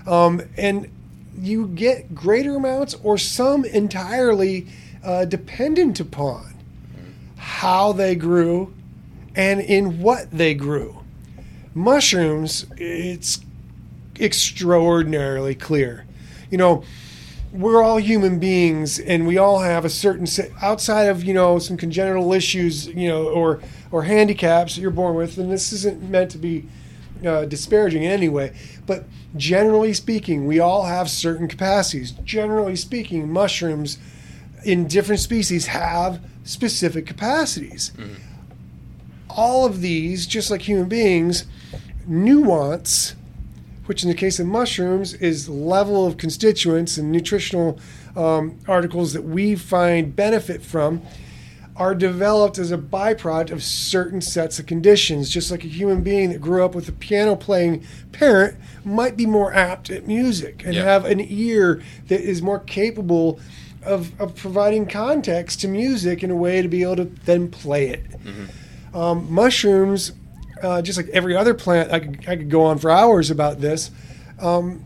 [0.06, 0.88] um, and
[1.36, 4.68] you get greater amounts or some entirely
[5.02, 6.49] uh, dependent upon
[7.40, 8.72] how they grew
[9.34, 10.98] and in what they grew.
[11.74, 13.40] Mushrooms it's
[14.18, 16.04] extraordinarily clear.
[16.50, 16.84] You know
[17.52, 21.58] we're all human beings and we all have a certain set, outside of you know
[21.58, 23.60] some congenital issues you know or
[23.90, 26.68] or handicaps that you're born with and this isn't meant to be
[27.26, 28.54] uh, disparaging in any way
[28.86, 32.12] but generally speaking we all have certain capacities.
[32.12, 33.98] Generally speaking mushrooms
[34.64, 38.14] in different species have specific capacities mm-hmm.
[39.28, 41.44] all of these just like human beings
[42.06, 43.14] nuance
[43.86, 47.76] which in the case of mushrooms is level of constituents and nutritional
[48.16, 51.02] um, articles that we find benefit from,
[51.76, 55.30] are developed as a byproduct of certain sets of conditions.
[55.30, 59.24] Just like a human being that grew up with a piano playing parent might be
[59.24, 63.40] more apt at music and have an ear that is more capable
[63.84, 67.88] of, of providing context to music in a way to be able to then play
[67.88, 68.10] it.
[68.10, 68.96] Mm-hmm.
[68.96, 70.12] Um, mushrooms
[70.62, 73.60] uh, just like every other plant, I could, I could go on for hours about
[73.60, 73.90] this.
[74.38, 74.84] Um,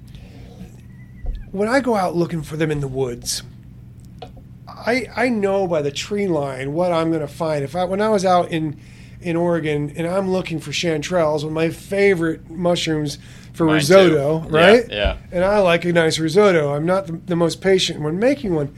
[1.50, 3.42] when I go out looking for them in the woods,
[4.66, 7.64] I, I know by the tree line what I'm going to find.
[7.64, 8.80] If I when I was out in
[9.20, 13.18] in Oregon and I'm looking for chanterelles, one of my favorite mushrooms
[13.54, 14.48] for Mine risotto, too.
[14.48, 14.84] right?
[14.88, 16.74] Yeah, yeah, And I like a nice risotto.
[16.74, 18.74] I'm not the, the most patient when making one,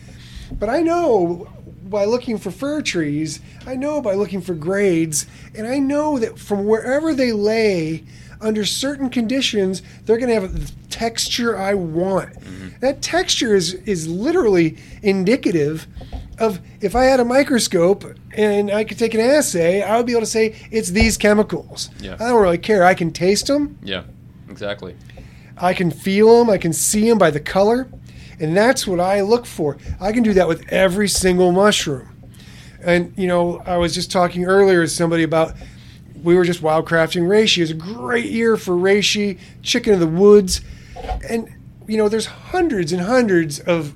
[0.52, 1.48] but I know
[1.84, 6.38] by looking for fir trees, I know by looking for grades, and I know that
[6.38, 8.04] from wherever they lay,
[8.40, 12.34] under certain conditions, they're going to have the texture I want.
[12.34, 12.68] Mm-hmm.
[12.80, 15.86] That texture is is literally indicative
[16.38, 18.04] of if I had a microscope
[18.36, 21.88] and I could take an assay, I would be able to say it's these chemicals.
[21.98, 22.16] Yeah.
[22.20, 22.84] I don't really care.
[22.84, 24.02] I can taste them, Yeah,
[24.48, 24.96] exactly.
[25.58, 27.88] I can feel them, I can see them by the color,
[28.38, 29.78] and that's what I look for.
[30.00, 32.08] I can do that with every single mushroom.
[32.82, 35.54] And you know, I was just talking earlier with somebody about
[36.22, 37.58] we were just wildcrafting reishi.
[37.58, 40.60] It was a great year for reishi, chicken of the woods,
[41.28, 41.48] and
[41.86, 43.94] you know, there's hundreds and hundreds of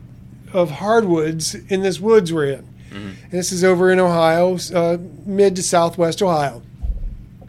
[0.52, 2.66] of hardwoods in this woods we're in.
[2.92, 6.62] And this is over in Ohio, uh, mid to southwest Ohio,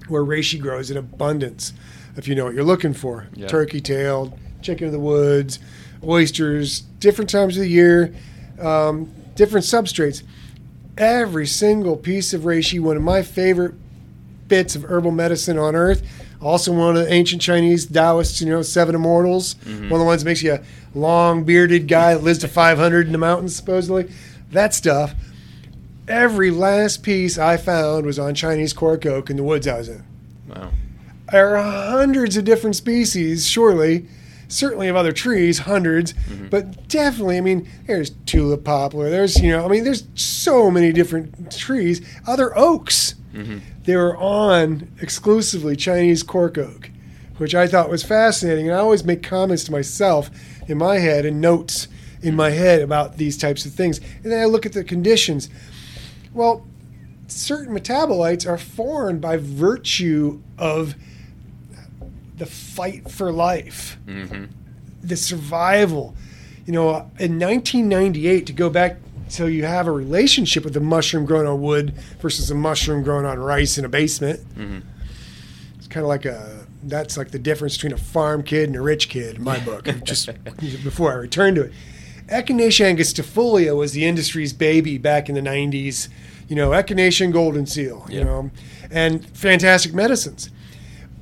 [0.08, 1.74] where reishi grows in abundance.
[2.18, 3.48] If you know what you're looking for, Yeah.
[3.48, 5.60] turkey tailed, chicken of the woods,
[6.06, 8.14] oysters, different times of the year,
[8.60, 10.24] um, different substrates.
[10.98, 13.74] Every single piece of reishi, one of my favorite
[14.48, 16.04] bits of herbal medicine on earth.
[16.42, 19.56] Also, one of the ancient Chinese Taoists, you know, seven immortals.
[19.66, 20.62] One of the ones that makes you a
[20.96, 24.10] long bearded guy that lives to 500 in the mountains, supposedly.
[24.52, 25.14] That stuff.
[26.08, 29.88] Every last piece I found was on Chinese cork oak in the woods I was
[29.90, 30.04] in.
[30.50, 30.72] Wow.
[31.32, 34.08] There are hundreds of different species, surely.
[34.48, 36.50] Certainly of other trees, 100s mm-hmm.
[36.50, 39.10] but definitely, I mean, there's tulip poplar.
[39.10, 42.02] There's, you know, I mean, there's so many different trees.
[42.28, 43.16] Other oaks.
[43.34, 43.60] Mm-hmm.
[43.86, 46.92] They were on exclusively Chinese cork oak,
[47.38, 48.68] which I thought was fascinating.
[48.68, 50.30] And I always make comments to myself
[50.68, 51.88] in my head and notes
[52.22, 54.00] in my head about these types of things.
[54.22, 55.50] And then I look at the conditions.
[56.34, 56.68] Well,
[57.28, 60.96] certain metabolites are formed by virtue of
[62.42, 64.46] the fight for life, mm-hmm.
[65.04, 66.16] the survival.
[66.66, 66.90] You know,
[67.20, 71.62] in 1998, to go back so you have a relationship with a mushroom grown on
[71.62, 74.40] wood versus a mushroom grown on rice in a basement.
[74.56, 74.80] Mm-hmm.
[75.78, 78.82] It's kind of like a that's like the difference between a farm kid and a
[78.82, 79.88] rich kid in my book.
[80.04, 80.26] Just
[80.84, 81.74] before I return to it,
[82.26, 86.10] Echinacea angustifolia was the industry's baby back in the 90s.
[86.48, 88.08] You know, Echinacea and golden seal.
[88.10, 88.50] You know,
[88.90, 90.50] and fantastic medicines.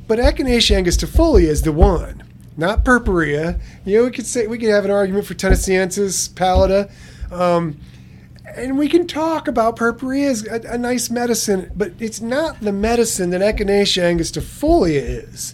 [0.10, 2.24] But Echinacea angustifolia is the one,
[2.58, 3.60] not purpurea.
[3.86, 6.92] You know, we could say we could have an argument for Tennesseensis pallida,
[7.32, 7.80] um,
[8.44, 12.72] and we can talk about purpurea as a, a nice medicine, but it's not the
[12.72, 15.54] medicine that Echinacea angustifolia is.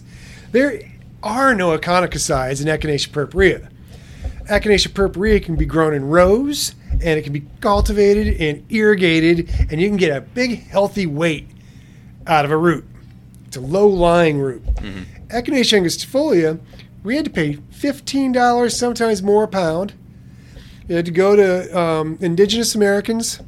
[0.52, 0.80] There
[1.22, 3.68] are no echinacosides in Echinacea purpurea.
[4.44, 9.82] Echinacea purpurea can be grown in rows, and it can be cultivated and irrigated, and
[9.82, 11.50] you can get a big healthy weight
[12.26, 12.86] out of a root.
[13.56, 14.62] It's a low-lying root.
[15.28, 16.60] Echinacea angustifolia,
[17.02, 19.94] we had to pay fifteen dollars, sometimes more a pound.
[20.88, 23.40] You had to go to um, indigenous Americans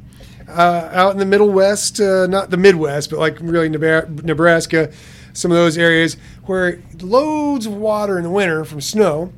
[0.47, 4.91] uh, out in the Middle West, uh, not the Midwest, but like really Nebraska,
[5.33, 9.31] some of those areas where loads of water in the winter from snow,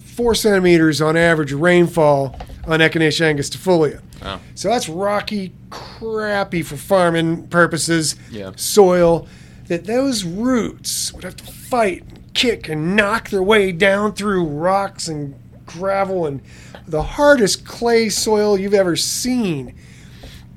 [0.00, 4.02] four centimeters on average rainfall on Echinacea angustifolia.
[4.22, 4.40] Wow.
[4.54, 8.52] So that's rocky, crappy for farming purposes Yeah.
[8.56, 9.26] soil
[9.68, 14.44] that those roots would have to fight, and kick, and knock their way down through
[14.44, 15.34] rocks and
[15.66, 16.40] gravel and
[16.86, 19.74] the hardest clay soil you've ever seen.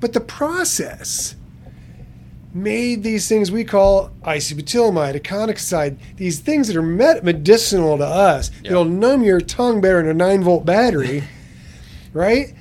[0.00, 1.36] But the process
[2.54, 8.50] made these things we call isobutylamide, econocide, these things that are med- medicinal to us.
[8.62, 8.72] Yeah.
[8.72, 11.24] It'll numb your tongue better than a 9 volt battery,
[12.12, 12.52] right?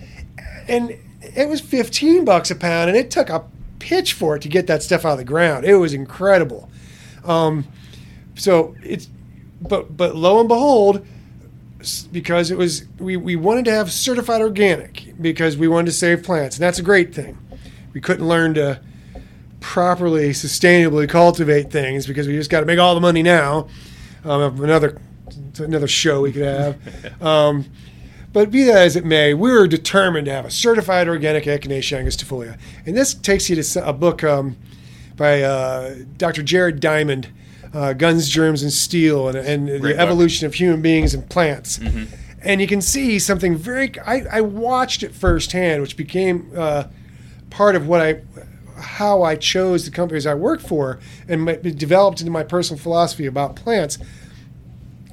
[0.68, 3.46] And it was 15 bucks a pound, and it took a
[3.82, 5.66] pitchfork to get that stuff out of the ground.
[5.66, 6.70] It was incredible.
[7.26, 7.68] Um,
[8.36, 9.10] so it's,
[9.62, 11.06] but but lo and behold,
[12.12, 16.24] because it was we, we wanted to have certified organic because we wanted to save
[16.24, 17.38] plants, and that's a great thing.
[17.94, 18.80] We couldn't learn to
[19.60, 23.68] properly, sustainably cultivate things because we just got to make all the money now.
[24.24, 25.02] Um, another
[25.58, 27.22] another show we could have.
[27.22, 27.66] Um,
[28.34, 32.04] but be that as it may, we were determined to have a certified organic Echinacea
[32.04, 32.58] angustifolia.
[32.86, 34.56] And this takes you to a book um,
[35.18, 36.42] by uh, Dr.
[36.42, 37.30] Jared Diamond,
[37.74, 39.98] uh, Guns, Germs, and Steel, and, and the book.
[39.98, 41.80] evolution of human beings and plants.
[42.44, 43.92] And you can see something very.
[44.00, 46.86] I, I watched it firsthand, which became uh,
[47.52, 48.22] part of what I,
[48.78, 51.46] how I chose the companies I work for, and
[51.78, 54.00] developed into my personal philosophy about plants.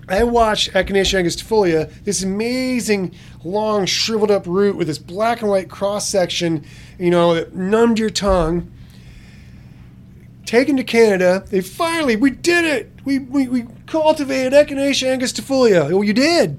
[0.09, 5.69] I watched Echinacea angustifolia, this amazing long shriveled up root with this black and white
[5.69, 6.65] cross section,
[6.99, 8.71] you know, that numbed your tongue.
[10.47, 12.91] Taken to Canada, they finally, we did it!
[13.05, 15.93] We, we, we cultivated Echinacea angustifolia.
[15.93, 16.59] Oh, you did?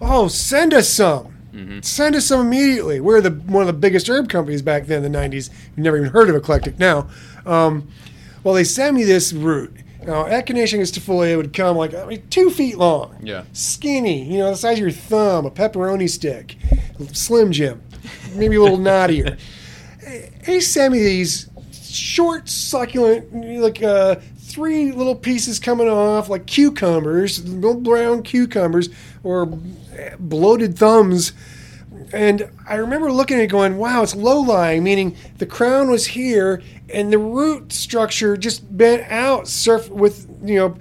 [0.00, 1.34] Oh, send us some.
[1.82, 3.00] Send us some immediately.
[3.00, 5.50] We're the one of the biggest herb companies back then in the 90s.
[5.68, 7.08] You've never even heard of Eclectic now.
[7.46, 7.88] Um,
[8.42, 9.72] well, they sent me this root.
[10.06, 13.44] Now, Echinacea angustifolia would come like I mean, two feet long Yeah.
[13.52, 16.56] skinny, you know, the size of your thumb, a pepperoni stick,
[17.12, 17.82] Slim Jim.
[18.34, 19.38] maybe a little knottier.
[20.44, 27.42] He sent me these short, succulent, like uh, three little pieces coming off, like cucumbers,
[27.48, 28.90] little brown cucumbers,
[29.22, 29.46] or
[30.18, 31.32] bloated thumbs.
[32.14, 36.06] And I remember looking at it going, wow, it's low lying, meaning the crown was
[36.06, 36.62] here
[36.92, 40.76] and the root structure just bent out surf with, you know,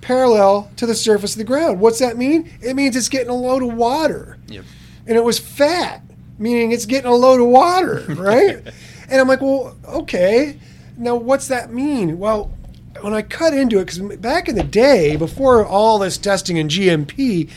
[0.00, 1.80] parallel to the surface of the ground.
[1.80, 2.50] What's that mean?
[2.62, 4.38] It means it's getting a load of water.
[4.46, 4.64] Yep.
[5.08, 6.02] And it was fat,
[6.38, 8.62] meaning it's getting a load of water, right?
[9.08, 10.58] and I'm like, well, okay.
[10.96, 12.18] Now, what's that mean?
[12.18, 12.52] Well,
[13.00, 16.70] when I cut into it, because back in the day, before all this testing and
[16.70, 17.50] GMP,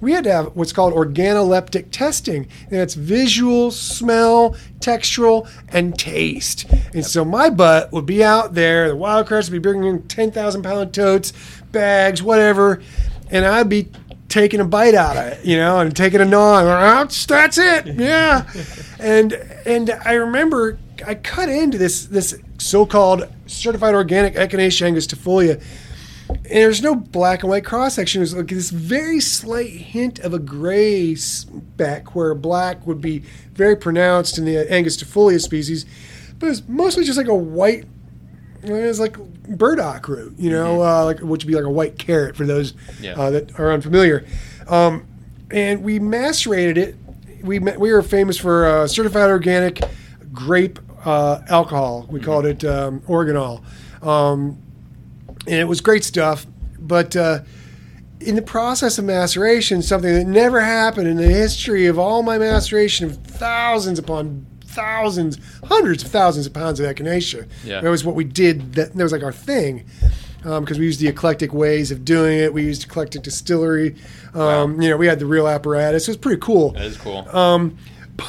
[0.00, 6.66] we had to have what's called organoleptic testing, and it's visual, smell, textural, and taste.
[6.94, 10.02] And so my butt would be out there, the wild cards would be bringing in
[10.08, 11.32] 10,000 pound totes,
[11.72, 12.80] bags, whatever,
[13.30, 13.88] and I'd be
[14.28, 16.62] taking a bite out of it, you know, and taking a gnaw.
[16.62, 18.48] That's, oh, that's it, yeah.
[18.98, 19.32] and
[19.64, 25.62] and I remember I cut into this this so-called certified organic Echinacea angustifolia
[26.28, 28.20] and there's no black and white cross section.
[28.20, 33.20] There's like this very slight hint of a gray speck where black would be
[33.52, 35.86] very pronounced in the Angustifolia species,
[36.38, 37.86] but it's mostly just like a white.
[38.62, 40.88] It's like burdock root, you know, mm-hmm.
[40.88, 43.18] uh, like which would be like a white carrot for those yeah.
[43.18, 44.26] uh, that are unfamiliar.
[44.66, 45.06] Um,
[45.50, 46.96] and we macerated it.
[47.42, 49.80] We we were famous for uh, certified organic
[50.32, 52.06] grape uh, alcohol.
[52.10, 52.26] We mm-hmm.
[52.26, 53.62] called it um, Organol.
[54.02, 54.62] Um,
[55.46, 56.46] and it was great stuff.
[56.78, 57.40] But uh,
[58.20, 62.38] in the process of maceration, something that never happened in the history of all my
[62.38, 67.48] maceration of thousands upon thousands, hundreds of thousands of pounds of echinacea.
[67.64, 67.80] Yeah.
[67.80, 68.74] That was what we did.
[68.74, 69.84] That, that was like our thing.
[70.38, 72.54] Because um, we used the eclectic ways of doing it.
[72.54, 73.96] We used eclectic distillery.
[74.34, 74.82] Um, wow.
[74.82, 76.06] You know, we had the real apparatus.
[76.06, 76.70] It was pretty cool.
[76.70, 77.28] That is cool.
[77.36, 77.76] Um,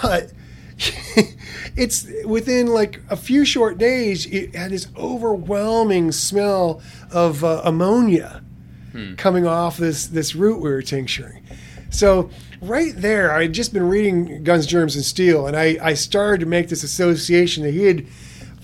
[0.02, 0.34] but
[1.76, 8.44] it's within like a few short days, it had this overwhelming smell of uh, ammonia
[8.92, 9.16] hmm.
[9.16, 11.44] coming off this this root we were tincturing.
[11.90, 12.30] So
[12.62, 16.40] right there, I had just been reading Guns, Germs, and Steel, and I, I started
[16.42, 18.06] to make this association that he had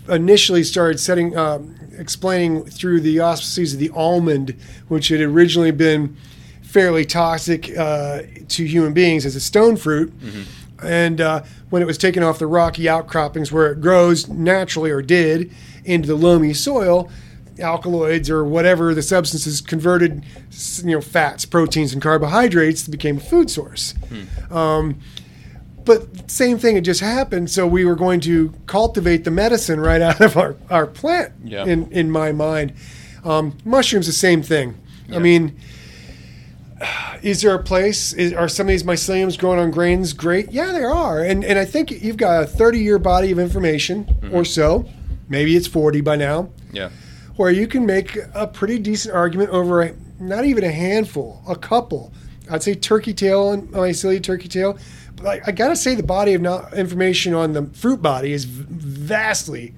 [0.07, 4.55] initially started setting, um, explaining through the auspices of the almond,
[4.89, 6.16] which had originally been
[6.61, 10.16] fairly toxic uh, to human beings as a stone fruit.
[10.20, 14.91] Mm-hmm and uh, when it was taken off the rocky outcroppings where it grows naturally
[14.91, 15.51] or did
[15.84, 17.09] into the loamy soil,
[17.59, 20.23] alkaloids or whatever the substances converted,
[20.84, 23.93] you know, fats, proteins, and carbohydrates became a food source.
[24.09, 24.53] Hmm.
[24.53, 24.99] Um,
[25.86, 30.01] but same thing had just happened, so we were going to cultivate the medicine right
[30.01, 31.34] out of our, our plant.
[31.43, 31.63] Yeah.
[31.63, 32.73] In in my mind,
[33.23, 34.76] um, mushrooms the same thing.
[35.07, 35.17] Yeah.
[35.17, 35.55] I mean
[37.21, 38.13] is there a place?
[38.13, 40.51] Is, are some of these myceliums growing on grains great?
[40.51, 41.23] Yeah, there are.
[41.23, 44.36] And and I think you've got a 30 year body of information mm-hmm.
[44.36, 44.86] or so.
[45.27, 46.49] Maybe it's 40 by now.
[46.71, 46.89] Yeah.
[47.36, 51.55] Where you can make a pretty decent argument over a, not even a handful, a
[51.55, 52.13] couple.
[52.49, 54.77] I'd say turkey tail and mycelia turkey tail.
[55.15, 58.33] But I, I got to say the body of not, information on the fruit body
[58.33, 59.73] is vastly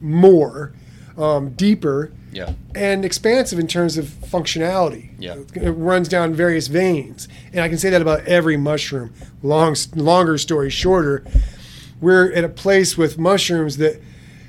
[0.00, 0.74] more
[1.16, 2.54] um, deeper yeah.
[2.74, 5.10] and expansive in terms of functionality.
[5.18, 5.36] Yeah.
[5.54, 7.28] It runs down various veins.
[7.52, 9.12] And I can say that about every mushroom.
[9.42, 11.24] Long, longer story shorter,
[12.00, 14.00] we're at a place with mushrooms that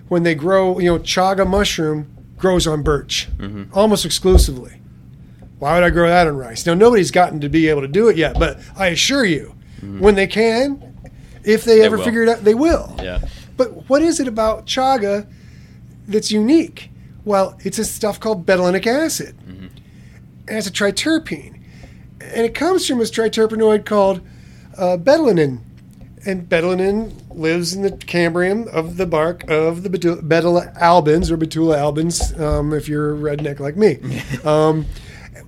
[0.08, 3.64] when they grow, you know, chaga mushroom grows on birch mm-hmm.
[3.74, 4.80] almost exclusively.
[5.60, 6.66] Why would I grow that on rice?
[6.66, 10.00] Now, nobody's gotten to be able to do it yet, but I assure you, mm-hmm.
[10.00, 10.94] when they can,
[11.44, 12.04] if they, they ever will.
[12.04, 12.96] figure it out, they will.
[13.02, 13.22] Yeah.
[13.56, 15.28] But what is it about chaga
[16.08, 16.90] that's unique?
[17.26, 19.38] Well, it's a stuff called betulinic acid.
[19.38, 19.68] Mm-hmm.
[20.48, 21.62] And it's a triterpene.
[22.22, 24.22] And it comes from this triterpenoid called
[24.78, 25.60] uh, betulinin.
[26.26, 31.78] And betulinin lives in the cambium of the bark of the Betula albens or Betula
[31.78, 34.00] albens, um, if you're a redneck like me.
[34.46, 34.86] um,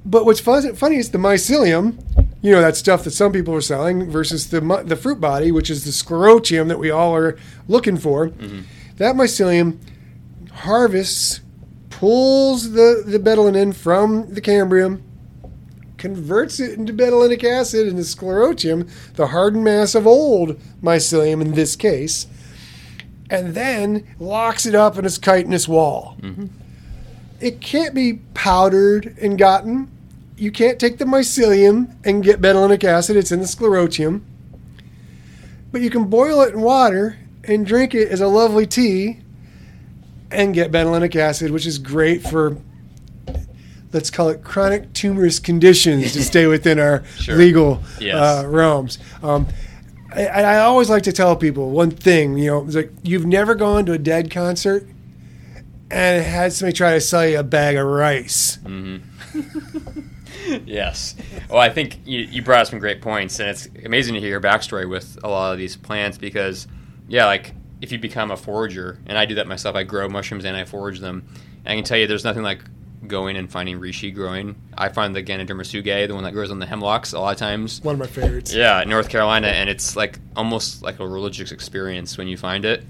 [0.06, 1.98] but what's funny is the mycelium,
[2.42, 5.70] you know, that stuff that some people are selling, versus the, the fruit body, which
[5.70, 8.30] is the sclerotium that we all are looking for.
[8.30, 8.62] Mm-hmm.
[8.98, 9.80] That mycelium
[10.52, 11.42] harvests
[11.96, 15.02] pulls the, the betulinin from the cambium,
[15.98, 21.78] converts it into betulinic acid into sclerotium, the hardened mass of old mycelium in this
[21.78, 22.28] case,
[23.30, 26.18] and then locks it up in its chitinous wall.
[26.20, 26.48] Mm-hmm.
[27.40, 29.90] It can't be powdered and gotten.
[30.36, 34.22] You can't take the mycelium and get betulinic acid, it's in the sclerotium.
[35.72, 39.22] But you can boil it in water and drink it as a lovely tea
[40.32, 42.58] and get betulinic acid, which is great for
[43.94, 47.36] let's call it chronic tumorous conditions to stay within our sure.
[47.36, 48.16] legal yes.
[48.16, 49.00] uh, realms.
[49.24, 49.48] Um,
[50.14, 52.38] I, I always like to tell people one thing.
[52.38, 54.88] You know, it's like you've never gone to a dead concert
[55.90, 58.60] and had somebody try to sell you a bag of rice.
[60.66, 61.16] yes.
[61.50, 64.30] Well, I think you, you brought up some great points, and it's amazing to hear
[64.30, 66.68] your backstory with a lot of these plants because,
[67.08, 67.54] yeah, like
[67.86, 70.66] if you become a forager, and I do that myself, I grow mushrooms and I
[70.66, 71.24] forage them.
[71.64, 72.60] And I can tell you, there's nothing like
[73.08, 74.56] going and finding reishi growing.
[74.76, 77.38] I find the Ganoderma tsugae, the one that grows on the hemlocks, a lot of
[77.38, 77.80] times.
[77.84, 78.52] One of my favorites.
[78.54, 82.84] Yeah, North Carolina, and it's like almost like a religious experience when you find it.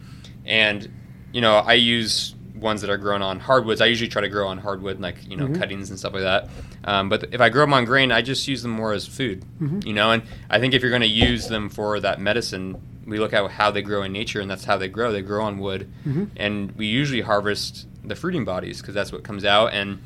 [0.45, 0.89] And
[1.33, 3.81] you know, I use ones that are grown on hardwoods.
[3.81, 5.59] I usually try to grow on hardwood, like you know, Mm-hmm.
[5.59, 6.47] cuttings and stuff like that.
[6.85, 9.43] Um, but if I grow them on grain, I just use them more as food.
[9.59, 9.79] Mm-hmm.
[9.85, 13.19] You know, and I think if you're going to use them for that medicine, we
[13.19, 15.11] look at how they grow in nature, and that's how they grow.
[15.11, 16.25] They grow on wood, Mm-hmm.
[16.37, 19.99] and we usually harvest the fruiting bodies because that's what comes out, and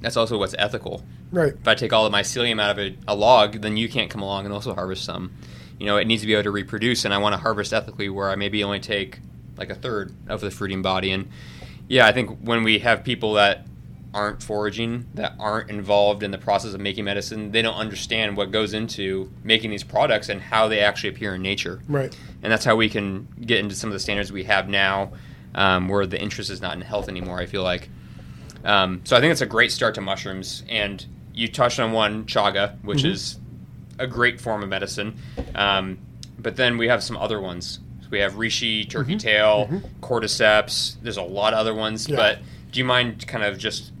[0.00, 1.54] that's also what's ethical Right.
[1.54, 4.20] if I take all the mycelium out of a, a log, then you can't come
[4.22, 5.32] along and also harvest some.
[5.78, 8.08] You know, it needs to be able to reproduce, and I want to harvest ethically
[8.08, 9.20] where I maybe only take
[9.56, 11.10] like a third of the fruiting body.
[11.10, 11.28] And
[11.88, 13.66] yeah, I think when we have people that
[14.14, 18.50] aren't foraging, that aren't involved in the process of making medicine, they don't understand what
[18.50, 21.80] goes into making these products and how they actually appear in nature.
[21.88, 22.16] Right.
[22.42, 25.12] And that's how we can get into some of the standards we have now,
[25.54, 27.38] um, where the interest is not in health anymore.
[27.38, 27.88] I feel like.
[28.64, 30.62] Um, so I think it's a great start to mushrooms.
[30.68, 31.04] And
[31.34, 33.38] you touched on one chaga, which is
[33.98, 35.16] a great form of medicine.
[35.54, 35.98] Um,
[36.38, 37.80] but then we have some other ones.
[38.02, 39.68] So we have reishi, turkey tail,
[40.00, 40.96] cordyceps.
[41.02, 42.08] There's a lot of other ones.
[42.08, 42.16] Yeah.
[42.16, 42.38] But
[42.70, 43.92] do you mind kind of just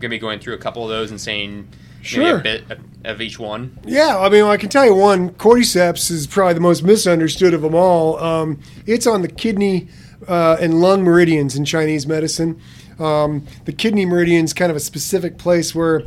[0.00, 1.68] maybe going through a couple of those and saying maybe
[2.02, 2.38] Sure.
[2.38, 3.78] a bit of, of each one?
[3.84, 5.30] Yeah, I mean, I can tell you one.
[5.30, 8.18] Cordyceps is probably the most misunderstood of them all.
[8.18, 9.88] Um, it's on the kidney
[10.26, 12.60] uh, and lung meridians in Chinese medicine.
[12.98, 16.02] Um, the kidney meridian is kind of a specific place where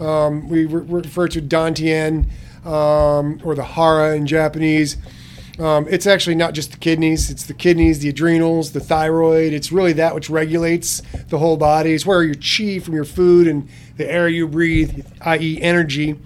[0.00, 2.26] um, we re- refer to Dantian
[2.64, 4.96] um, or the Hara in Japanese.
[5.58, 9.52] Um, it's actually not just the kidneys, it's the kidneys, the adrenals, the thyroid.
[9.52, 11.94] It's really that which regulates the whole body.
[11.94, 16.16] It's where your chi from your food and the air you breathe, i.e., energy,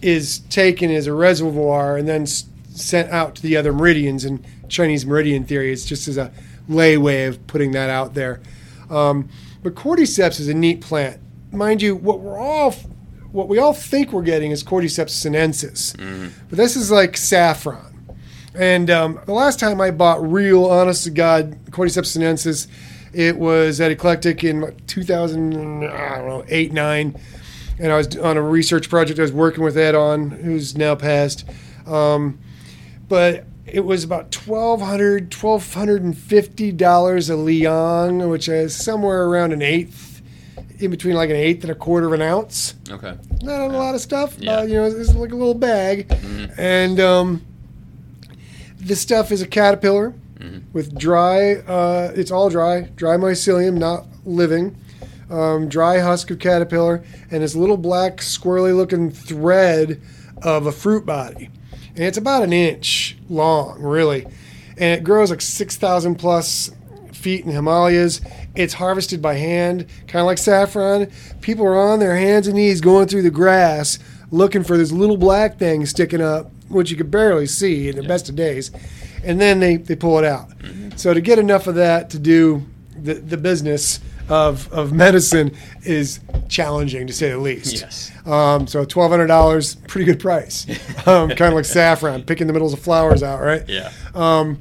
[0.00, 4.24] is taken as a reservoir and then sent out to the other meridians.
[4.24, 6.32] And Chinese meridian theory is just as a
[6.68, 8.40] lay way of putting that out there.
[8.88, 9.28] Um,
[9.62, 11.20] but cordyceps is a neat plant,
[11.52, 11.94] mind you.
[11.96, 12.72] What we're all,
[13.32, 15.92] what we all think we're getting is Cordyceps sinensis,
[16.48, 17.95] but this is like saffron.
[18.56, 22.68] And um, the last time I bought real, honest to God, Cordyceps sinensis,
[23.12, 27.16] it was at Eclectic in 2000, I don't know, 8, 9.
[27.78, 30.94] And I was on a research project I was working with Ed on, who's now
[30.94, 31.44] passed.
[31.86, 32.38] Um,
[33.08, 40.22] but it was about $1,200, $1,250 a liang, which is somewhere around an eighth,
[40.78, 43.14] in between like an eighth and a quarter of an ounce Okay.
[43.42, 44.36] not a lot of stuff.
[44.38, 44.58] Yeah.
[44.58, 46.10] Uh, you know, it's, it's like a little bag,
[46.58, 47.44] and um,
[48.86, 50.14] this stuff is a caterpillar
[50.72, 51.56] with dry.
[51.56, 54.76] Uh, it's all dry, dry mycelium, not living.
[55.28, 60.00] Um, dry husk of caterpillar, and this little black squirrely-looking thread
[60.40, 61.50] of a fruit body,
[61.96, 64.24] and it's about an inch long, really,
[64.78, 66.70] and it grows like six thousand plus
[67.12, 68.20] feet in Himalayas.
[68.54, 71.10] It's harvested by hand, kind of like saffron.
[71.40, 73.98] People are on their hands and knees going through the grass
[74.30, 78.02] looking for this little black thing sticking up, which you could barely see in the
[78.02, 78.70] best of days.
[79.24, 80.50] And then they, they pull it out.
[80.96, 82.64] So to get enough of that to do
[82.96, 85.54] the, the business of, of medicine
[85.84, 87.80] is challenging to say the least.
[87.80, 88.12] Yes.
[88.26, 90.66] Um, so twelve hundred dollars, pretty good price.
[91.06, 93.62] Um, kind of like saffron, picking the middles of flowers out, right?
[93.68, 93.92] Yeah.
[94.12, 94.58] Um,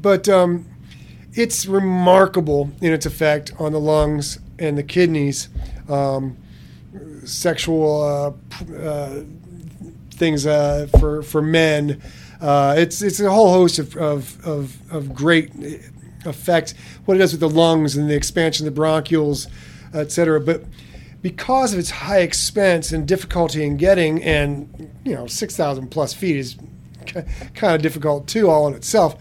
[0.00, 0.64] but um,
[1.32, 5.48] it's remarkable in its effect on the lungs and the kidneys.
[5.88, 6.36] Um,
[7.24, 8.36] sexual
[8.70, 9.22] uh, uh,
[10.12, 12.00] things uh, for for men.
[12.40, 15.50] Uh, it's it's a whole host of of, of, of great
[16.24, 16.74] effects.
[17.04, 19.48] What it does with the lungs and the expansion of the bronchioles,
[19.94, 20.40] etc.
[20.40, 20.64] But
[21.20, 26.12] because of its high expense and difficulty in getting, and you know, six thousand plus
[26.14, 26.56] feet is
[27.54, 29.16] kind of difficult too, all in itself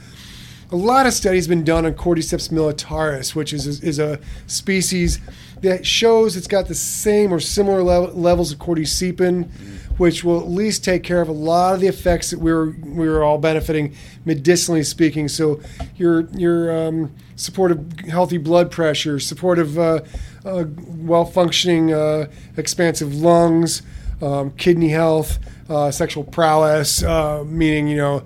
[0.71, 5.19] a lot of studies been done on Cordyceps militaris, which is is a species
[5.61, 9.49] that shows it's got the same or similar level, levels of cordycepin,
[9.97, 12.75] which will at least take care of a lot of the effects that we were
[12.83, 15.27] we were all benefiting medicinally speaking.
[15.27, 15.59] So
[15.95, 20.01] your your um, supportive healthy blood pressure, supportive uh,
[20.45, 23.81] uh, well functioning uh, expansive lungs,
[24.21, 25.39] um, kidney health,
[25.69, 28.25] uh, sexual prowess, uh, meaning you know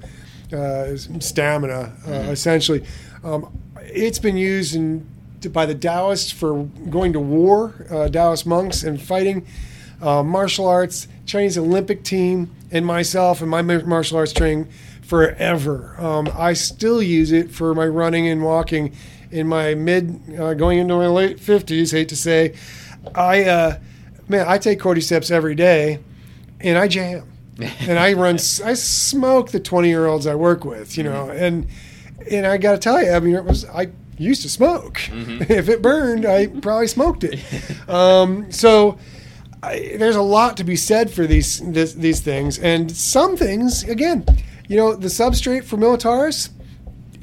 [0.53, 2.84] uh, stamina, uh, essentially.
[3.24, 5.07] Um, it's been used in,
[5.51, 9.45] by the Taoists for going to war, uh, Taoist monks, and fighting.
[10.01, 14.69] Uh, martial arts, Chinese Olympic team, and myself and my martial arts training
[15.01, 15.95] forever.
[15.99, 18.95] Um, I still use it for my running and walking
[19.32, 22.55] in my mid, uh, going into my late 50s, hate to say.
[23.13, 23.80] I, uh,
[24.28, 25.99] man, I take cordyceps every day
[26.59, 27.32] and I jam.
[27.80, 31.67] and I run, I smoke the 20 year olds I work with, you know, and,
[32.30, 34.95] and I got to tell you, I mean, it was, I used to smoke.
[34.95, 35.43] Mm-hmm.
[35.51, 37.39] if it burned, I probably smoked it.
[37.88, 38.97] Um, so,
[39.66, 43.84] I, there's a lot to be said for these this, these things, and some things
[43.84, 44.26] again,
[44.68, 46.49] you know, the substrate for militaris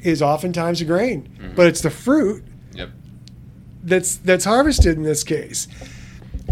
[0.01, 1.55] is oftentimes a grain, mm-hmm.
[1.55, 2.89] but it's the fruit yep.
[3.83, 5.67] that's that's harvested in this case.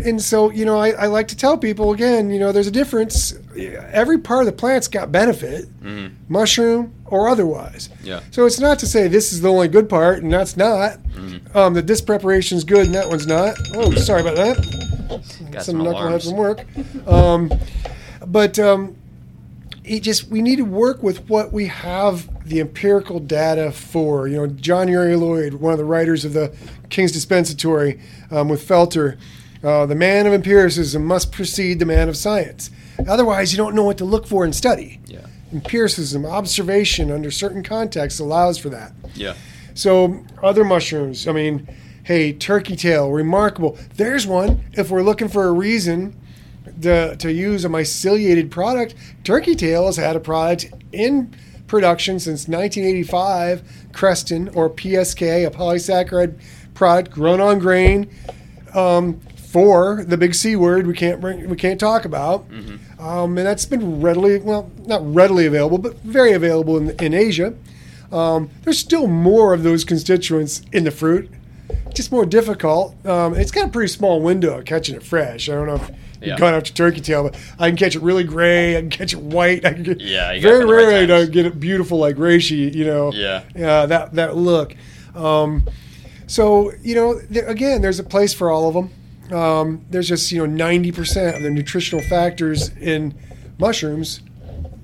[0.05, 2.71] And so, you know, I, I, like to tell people again, you know, there's a
[2.71, 3.33] difference.
[3.55, 6.15] Every part of the plant's got benefit, mm-hmm.
[6.27, 7.89] mushroom or otherwise.
[8.03, 8.21] Yeah.
[8.31, 10.97] So it's not to say this is the only good part, and that's not.
[11.11, 11.57] Mm-hmm.
[11.57, 13.55] Um, that this preparation is good and that one's not.
[13.75, 14.57] Oh, sorry about that.
[15.19, 17.07] Got some, some knuckleheads from work.
[17.07, 17.51] Um,
[18.25, 18.95] but um,
[19.83, 24.27] it just we need to work with what we have the empirical data for.
[24.27, 26.55] You know, John Uri Lloyd, one of the writers of the
[26.89, 27.99] King's Dispensatory
[28.29, 29.17] um, with Felter,
[29.63, 32.69] uh, the man of empiricism must precede the man of science.
[33.07, 34.99] Otherwise, you don't know what to look for and study.
[35.07, 35.25] Yeah.
[35.51, 38.93] Empiricism, observation under certain contexts allows for that.
[39.15, 39.33] Yeah.
[39.73, 41.67] So other mushrooms, I mean,
[42.11, 43.77] hey, turkey tail, remarkable.
[43.95, 44.65] There's one.
[44.73, 46.13] If we're looking for a reason
[46.81, 51.33] to, to use a myceliated product, turkey tail has had a product in
[51.67, 56.37] production since 1985, Krestin or PSK, a polysaccharide
[56.73, 58.09] product grown on grain.
[58.73, 63.01] Um, for the big C word we can't bring, we can't talk about, mm-hmm.
[63.01, 67.53] um, and that's been readily well not readily available, but very available in, in Asia.
[68.11, 71.29] Um, there's still more of those constituents in the fruit,
[71.95, 72.95] just more difficult.
[73.05, 75.49] Um, it's got a pretty small window of catching it fresh.
[75.49, 76.37] I don't know if you've yeah.
[76.37, 78.77] gone after turkey tail, but I can catch it really gray.
[78.77, 79.65] I can catch it white.
[79.65, 82.73] I can get, yeah, very rarely do I get it beautiful like reishi.
[82.73, 84.75] You know, yeah, yeah, that that look.
[85.15, 85.63] Um,
[86.27, 89.37] so you know, th- again, there's a place for all of them.
[89.37, 93.13] Um, there's just you know 90% of the nutritional factors in
[93.57, 94.21] mushrooms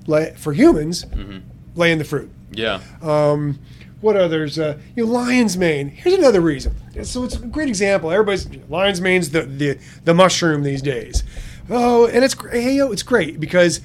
[0.06, 1.38] lay, for humans mm-hmm.
[1.74, 2.30] lay in the fruit.
[2.52, 2.80] Yeah.
[3.02, 3.58] Um,
[4.00, 4.58] what others?
[4.58, 5.88] Uh, you know, lion's mane.
[5.88, 6.74] Here's another reason.
[7.04, 8.10] So it's a great example.
[8.10, 11.22] Everybody's lion's mane's the the, the mushroom these days.
[11.70, 13.80] Oh, and it's hey yo, it's great because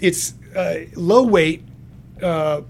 [0.00, 1.64] it's uh, low weight
[2.22, 2.62] uh,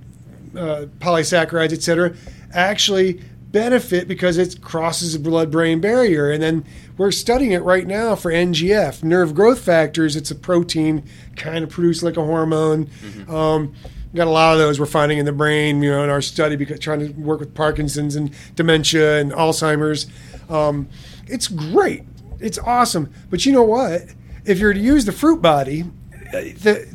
[0.56, 2.14] uh polysaccharides, etc.
[2.52, 6.64] Actually benefit because it crosses the blood-brain barrier, and then
[6.98, 10.16] we're studying it right now for NGF, nerve growth factors.
[10.16, 11.04] It's a protein
[11.36, 12.86] kind of produced like a hormone.
[12.86, 13.34] Mm-hmm.
[13.34, 13.74] Um,
[14.18, 16.56] got a lot of those we're finding in the brain, you know, in our study
[16.56, 20.06] because trying to work with Parkinson's and dementia and Alzheimer's.
[20.50, 20.88] Um,
[21.26, 22.04] it's great.
[22.40, 23.12] It's awesome.
[23.30, 24.02] But you know what?
[24.44, 25.84] If you're to use the fruit body,
[26.32, 26.86] the,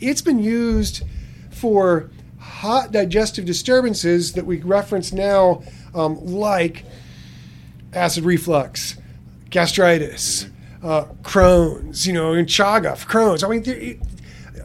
[0.00, 1.02] it's been used
[1.50, 5.62] for hot digestive disturbances that we reference now,
[5.94, 6.84] um, like
[7.92, 8.96] acid reflux,
[9.50, 10.48] gastritis,
[10.82, 13.42] uh, Crohn's, you know, and Chaga for Crohn's.
[13.42, 14.00] I mean,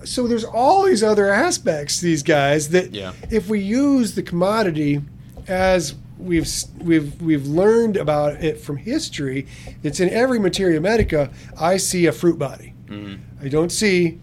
[0.03, 3.13] so there's all these other aspects these guys that yeah.
[3.29, 5.01] if we use the commodity
[5.47, 6.47] as we've
[6.79, 9.47] we've we've learned about it from history,
[9.83, 11.29] it's in every materia medica.
[11.59, 12.73] I see a fruit body.
[12.87, 13.45] Mm-hmm.
[13.45, 14.19] I don't see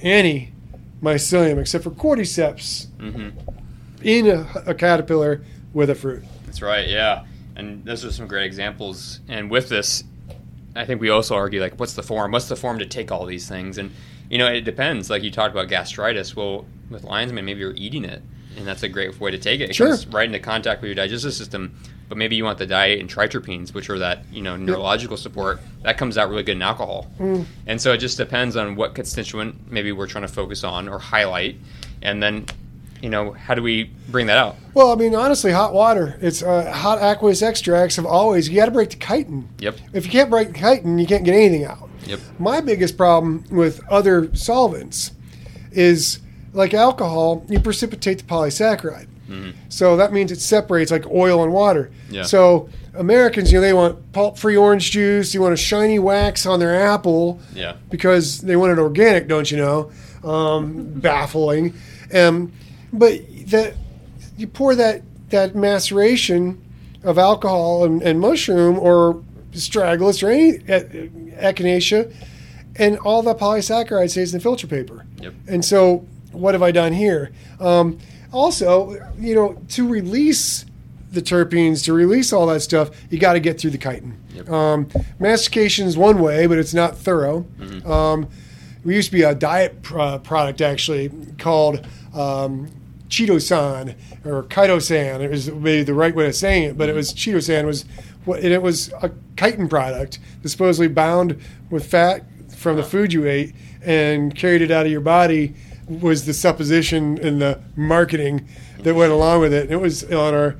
[0.00, 0.52] any
[1.02, 3.30] mycelium except for cordyceps mm-hmm.
[4.02, 6.24] in a, a caterpillar with a fruit.
[6.46, 6.88] That's right.
[6.88, 7.24] Yeah
[7.56, 9.20] and those are some great examples.
[9.28, 10.04] And with this,
[10.74, 12.32] I think we also argue like, what's the form?
[12.32, 13.78] What's the form to take all these things?
[13.78, 13.92] And
[14.34, 15.10] you know, it depends.
[15.10, 16.34] Like you talked about gastritis.
[16.34, 18.20] Well, with lion's mane, maybe you're eating it,
[18.56, 19.70] and that's a great way to take it.
[19.70, 19.90] It sure.
[19.90, 21.78] comes right into contact with your digestive system.
[22.08, 25.60] But maybe you want the diet and triterpenes, which are that you know neurological support.
[25.82, 27.08] That comes out really good in alcohol.
[27.20, 27.46] Mm.
[27.68, 30.98] And so it just depends on what constituent maybe we're trying to focus on or
[30.98, 31.54] highlight,
[32.02, 32.46] and then
[33.00, 34.56] you know, how do we bring that out?
[34.72, 36.18] Well, I mean, honestly, hot water.
[36.20, 38.48] It's uh, hot aqueous extracts have always.
[38.48, 39.48] You got to break the chitin.
[39.58, 39.76] Yep.
[39.92, 41.88] If you can't break the chitin, you can't get anything out.
[42.06, 42.20] Yep.
[42.38, 45.12] My biggest problem with other solvents
[45.72, 46.20] is
[46.52, 47.44] like alcohol.
[47.48, 49.08] You precipitate the polysaccharide.
[49.28, 49.50] Mm-hmm.
[49.68, 51.90] So that means it separates like oil and water.
[52.10, 52.22] Yeah.
[52.22, 55.34] So Americans, you know, they want pulp-free orange juice.
[55.34, 57.40] You want a shiny wax on their apple.
[57.54, 57.76] Yeah.
[57.90, 59.90] Because they want it organic, don't you know?
[60.22, 61.74] Um, baffling.
[62.12, 62.52] Um,
[62.92, 63.74] but that
[64.36, 66.62] you pour that that maceration
[67.02, 69.22] of alcohol and, and mushroom or
[69.54, 72.14] astragalus or any echinacea,
[72.76, 75.06] and all the polysaccharide stays in the filter paper.
[75.20, 75.34] Yep.
[75.48, 77.32] And so, what have I done here?
[77.60, 77.98] Um,
[78.32, 80.64] also, you know, to release
[81.12, 84.18] the terpenes, to release all that stuff, you got to get through the chitin.
[84.34, 84.50] Yep.
[84.50, 84.88] Um,
[85.18, 87.46] mastication is one way, but it's not thorough.
[87.58, 87.90] Mm-hmm.
[87.90, 88.28] Um,
[88.84, 92.68] we used to be a diet product actually called um,
[93.08, 93.94] Cheeto-san
[94.24, 95.22] or Kaito-san.
[95.22, 97.84] It was maybe the right way of saying it, but it was Cheeto-san was
[98.26, 101.38] and it was a chitin product supposedly bound
[101.70, 105.54] with fat from the food you ate and carried it out of your body
[105.88, 108.48] was the supposition and the marketing
[108.78, 109.70] that went along with it.
[109.70, 110.56] It was on our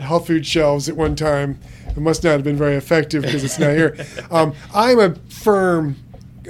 [0.00, 1.58] health food shelves at one time.
[1.88, 3.96] It must not have been very effective because it's not here.
[4.30, 5.96] Um, I'm a firm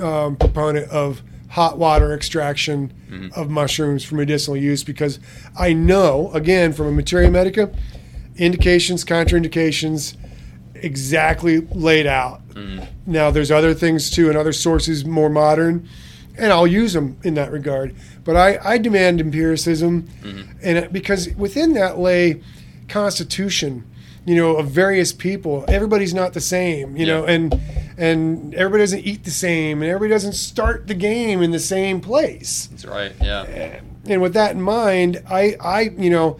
[0.01, 2.93] um, proponent of hot water extraction
[3.37, 5.21] of mushrooms for medicinal use because
[5.59, 7.73] I know, again, from a materia medica,
[8.37, 10.17] indications, contraindications,
[10.75, 12.41] exactly laid out.
[13.07, 15.89] Now, there's other things too, and other sources more modern,
[16.37, 17.95] and I'll use them in that regard.
[18.25, 20.09] But I, I demand empiricism,
[20.63, 22.43] and because within that lay
[22.89, 23.85] constitution,
[24.27, 25.65] you know, of various people.
[25.69, 27.61] Everybody's not the same, you know, and
[27.97, 32.01] and everybody doesn't eat the same, and everybody doesn't start the game in the same
[32.01, 32.67] place.
[32.67, 33.13] That's right.
[33.21, 33.81] Yeah.
[34.07, 36.39] And with that in mind, I, I, you know,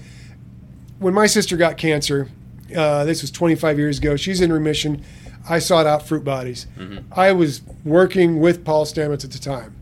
[0.99, 2.29] when my sister got cancer,
[2.77, 4.17] uh, this was 25 years ago.
[4.17, 5.03] She's in remission.
[5.49, 6.67] I sought out Fruit Bodies.
[7.13, 9.75] I was working with Paul Stamets at the time.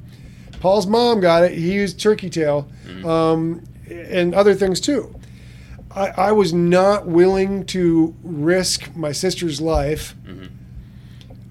[0.61, 1.53] Paul's mom got it.
[1.53, 2.69] He used Turkey Tail
[3.05, 5.15] um, and other things too.
[5.95, 10.15] I, I was not willing to risk my sister's life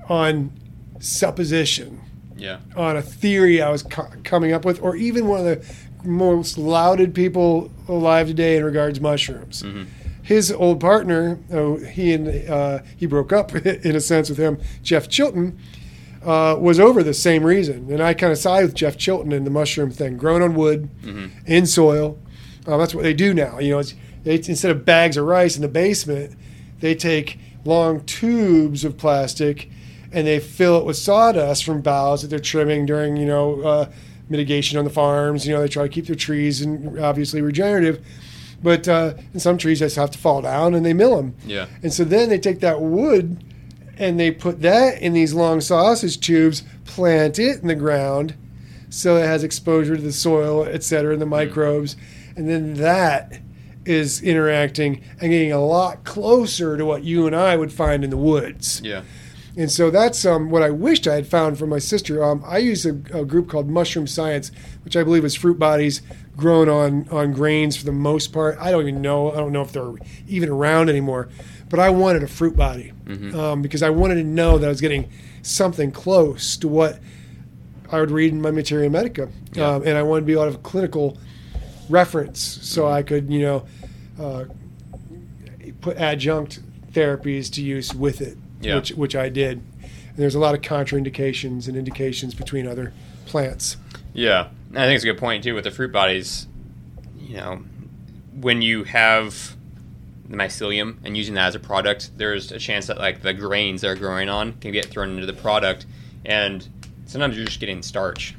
[0.09, 0.51] on
[0.99, 2.01] supposition
[2.37, 2.57] Yeah.
[2.75, 6.57] on a theory I was co- coming up with, or even one of the most
[6.57, 9.63] lauded people alive today in regards to mushrooms.
[10.23, 14.59] His old partner, oh, he and uh, he broke up in a sense with him,
[14.83, 15.57] Jeff Chilton,
[16.23, 19.43] uh, was over the same reason, and I kind of side with Jeff Chilton in
[19.43, 20.89] the mushroom thing, grown on wood,
[21.47, 22.19] in soil.
[22.67, 23.57] Uh, that's what they do now.
[23.57, 23.83] You know,
[24.23, 26.37] they, instead of bags of rice in the basement,
[26.79, 29.69] they take long tubes of plastic
[30.11, 33.91] and they fill it with sawdust from boughs that they're trimming during, you know, uh,
[34.31, 35.45] mitigation on the farms.
[35.45, 38.03] You know, they try to keep their trees and obviously regenerative.
[38.63, 41.35] But uh, and some trees just have to fall down and they mill them.
[41.45, 41.67] Yeah.
[41.83, 43.43] And so then they take that wood
[43.97, 48.35] and they put that in these long sausage tubes, plant it in the ground
[48.91, 51.95] so it has exposure to the soil, et cetera, and the microbes.
[52.35, 53.39] And then that
[53.85, 58.09] is interacting and getting a lot closer to what you and I would find in
[58.09, 58.81] the woods.
[58.83, 59.03] Yeah.
[59.57, 62.23] And so that's um, what I wished I had found from my sister.
[62.23, 64.49] Um, I use a, a group called Mushroom Science,
[64.85, 66.01] which I believe is fruit bodies
[66.37, 68.57] grown on on grains for the most part.
[68.59, 69.31] I don't even know.
[69.31, 69.93] I don't know if they're
[70.27, 71.27] even around anymore.
[71.69, 72.91] But I wanted a fruit body
[73.33, 75.09] um, because I wanted to know that I was getting
[75.41, 76.99] something close to what
[77.89, 79.67] I would read in my Materia Medica, Yeah.
[79.75, 81.17] um, and I wanted to be able to have a clinical
[81.89, 83.65] reference so I could, you know,
[84.19, 84.45] uh,
[85.81, 86.59] put adjunct
[86.91, 88.75] therapies to use with it, Yeah.
[88.75, 89.61] which which I did.
[89.81, 92.93] And there's a lot of contraindications and indications between other
[93.25, 93.77] plants.
[94.13, 96.47] Yeah, And I think it's a good point too with the fruit bodies.
[97.19, 97.63] You know,
[98.39, 99.55] when you have
[100.27, 103.81] the mycelium and using that as a product, there's a chance that like the grains
[103.81, 105.85] they're growing on can get thrown into the product,
[106.25, 106.67] and
[107.05, 108.35] sometimes you're just getting starch,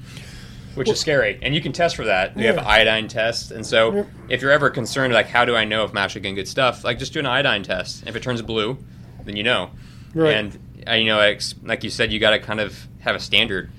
[0.74, 1.38] which is scary.
[1.40, 2.36] And you can test for that.
[2.36, 4.08] We have iodine tests, and so Yep.
[4.28, 6.84] if you're ever concerned, like how do I know if I'm actually getting good stuff?
[6.84, 8.04] Like just do an iodine test.
[8.06, 8.76] If it turns blue,
[9.24, 9.70] then you know.
[10.14, 10.34] Right.
[10.34, 11.18] And uh, you know,
[11.62, 13.70] like you said, you got to kind of have a standard.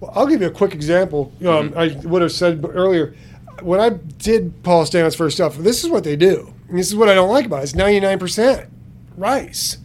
[0.00, 1.32] Well, I'll give you a quick example.
[1.58, 3.14] Um, I would have said earlier
[3.62, 5.56] when I did Paul Stamets first stuff.
[5.56, 6.52] This is what they do.
[6.68, 7.64] And this is what I don't like about it.
[7.64, 8.68] It's ninety nine percent
[9.16, 9.78] rice.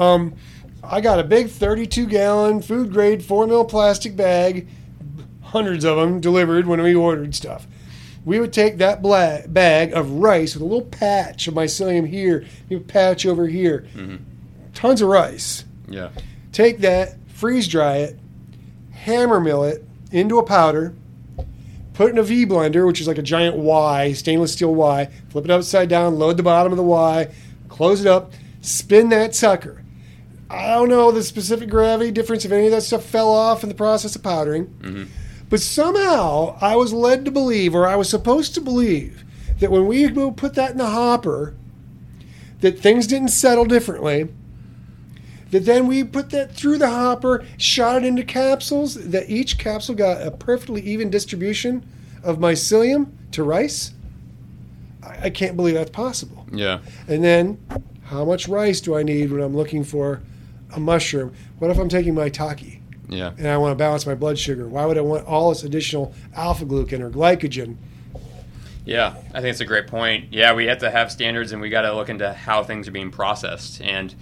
[0.00, 0.34] Um,
[0.82, 4.66] I got a big thirty two gallon food grade four mil plastic bag,
[5.42, 7.66] hundreds of them delivered when we ordered stuff.
[8.24, 9.02] We would take that
[9.52, 13.86] bag of rice with a little patch of mycelium here, a patch over here,
[14.80, 16.08] tons of rice Yeah.
[16.52, 18.18] take that, freeze dry it,
[18.92, 20.94] hammer mill it into a powder,
[21.92, 25.08] put it in a V blender, which is like a giant Y, stainless steel Y,
[25.28, 27.28] flip it upside down, load the bottom of the Y,
[27.68, 28.32] close it up,
[28.62, 29.84] spin that sucker.
[30.48, 33.68] I don't know the specific gravity difference if any of that stuff fell off in
[33.68, 34.66] the process of powdering.
[34.80, 35.04] Mm-hmm.
[35.50, 39.24] But somehow I was led to believe, or I was supposed to believe,
[39.60, 41.54] that when we put that in the hopper,
[42.60, 44.28] that things didn't settle differently
[45.50, 49.94] that then we put that through the hopper, shot it into capsules, that each capsule
[49.94, 51.86] got a perfectly even distribution
[52.22, 53.92] of mycelium to rice.
[55.02, 56.46] I, I can't believe that's possible.
[56.52, 56.80] Yeah.
[57.08, 57.58] And then,
[58.04, 60.20] how much rice do I need when I'm looking for
[60.74, 61.32] a mushroom?
[61.58, 63.32] What if I'm taking maitake Yeah.
[63.38, 64.68] and I want to balance my blood sugar?
[64.68, 67.76] Why would I want all this additional alpha glucan or glycogen?
[68.84, 70.32] Yeah, I think it's a great point.
[70.32, 72.92] Yeah, we have to have standards and we got to look into how things are
[72.92, 73.80] being processed.
[73.82, 74.14] And,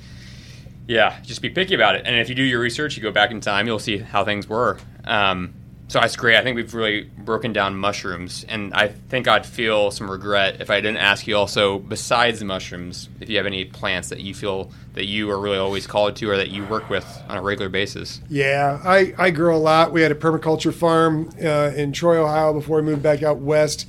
[0.88, 2.06] Yeah, just be picky about it.
[2.06, 4.48] And if you do your research, you go back in time, you'll see how things
[4.48, 4.78] were.
[5.04, 5.54] Um,
[5.88, 6.36] so that's great.
[6.36, 10.68] I think we've really broken down mushrooms, and I think I'd feel some regret if
[10.68, 14.34] I didn't ask you also, besides the mushrooms, if you have any plants that you
[14.34, 17.42] feel that you are really always called to or that you work with on a
[17.42, 18.20] regular basis.
[18.28, 19.92] Yeah, I, I grow a lot.
[19.92, 23.86] We had a permaculture farm uh, in Troy, Ohio before we moved back out west,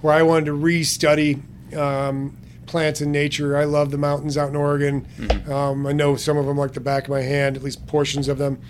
[0.00, 1.42] where I wanted to re-study
[1.76, 2.36] um,
[2.66, 3.56] plants and nature.
[3.56, 5.06] I love the mountains out in Oregon.
[5.18, 5.52] Mm-hmm.
[5.52, 8.28] Um, I know some of them like the back of my hand, at least portions
[8.28, 8.60] of them.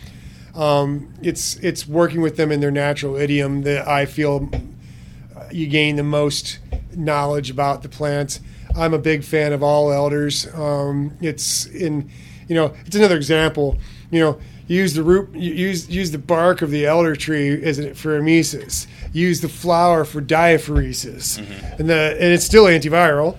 [0.55, 4.51] Um, it's it's working with them in their natural idiom that I feel
[5.51, 6.59] you gain the most
[6.95, 8.41] knowledge about the plants.
[8.77, 10.53] I'm a big fan of all elders.
[10.55, 12.11] Um, it's in,
[12.49, 13.79] you know, it's another example.
[14.11, 18.21] You know, use the root, use use the bark of the elder tree as for
[18.21, 18.87] emesis.
[19.13, 21.81] Use the flower for diaphoresis, mm-hmm.
[21.81, 23.37] and the and it's still antiviral,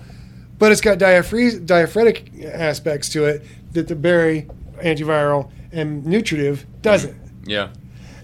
[0.58, 4.48] but it's got diaphoretic diaphoretic aspects to it that the berry
[4.78, 7.16] antiviral and nutritive doesn't.
[7.44, 7.70] Yeah.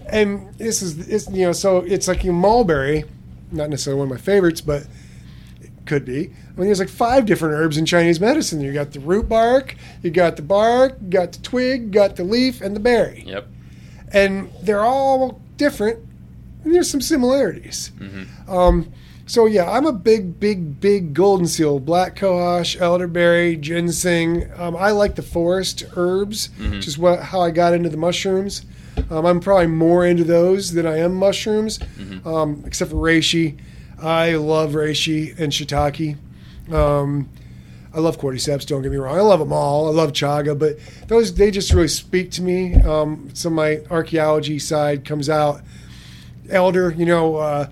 [0.07, 3.05] And this is, it's, you know, so it's like your mulberry,
[3.51, 4.87] not necessarily one of my favorites, but
[5.61, 6.27] it could be.
[6.27, 8.61] I mean, there's like five different herbs in Chinese medicine.
[8.61, 12.17] You got the root bark, you got the bark, you got the twig, you got
[12.17, 13.23] the leaf, and the berry.
[13.25, 13.47] Yep.
[14.13, 15.99] And they're all different,
[16.63, 17.91] and there's some similarities.
[17.97, 18.51] Mm-hmm.
[18.51, 18.91] Um,
[19.31, 24.51] so yeah, I'm a big, big, big golden seal, black cohosh, elderberry, ginseng.
[24.57, 26.71] Um, I like the forest herbs, mm-hmm.
[26.71, 28.65] which is what how I got into the mushrooms.
[29.09, 32.27] Um, I'm probably more into those than I am mushrooms, mm-hmm.
[32.27, 33.57] um, except for reishi.
[34.01, 36.17] I love reishi and shiitake.
[36.69, 37.29] Um,
[37.93, 38.65] I love cordyceps.
[38.65, 39.17] Don't get me wrong.
[39.17, 39.87] I love them all.
[39.87, 40.75] I love chaga, but
[41.07, 42.75] those they just really speak to me.
[42.75, 45.61] Um, some of my archaeology side comes out.
[46.49, 47.37] Elder, you know.
[47.37, 47.67] Uh,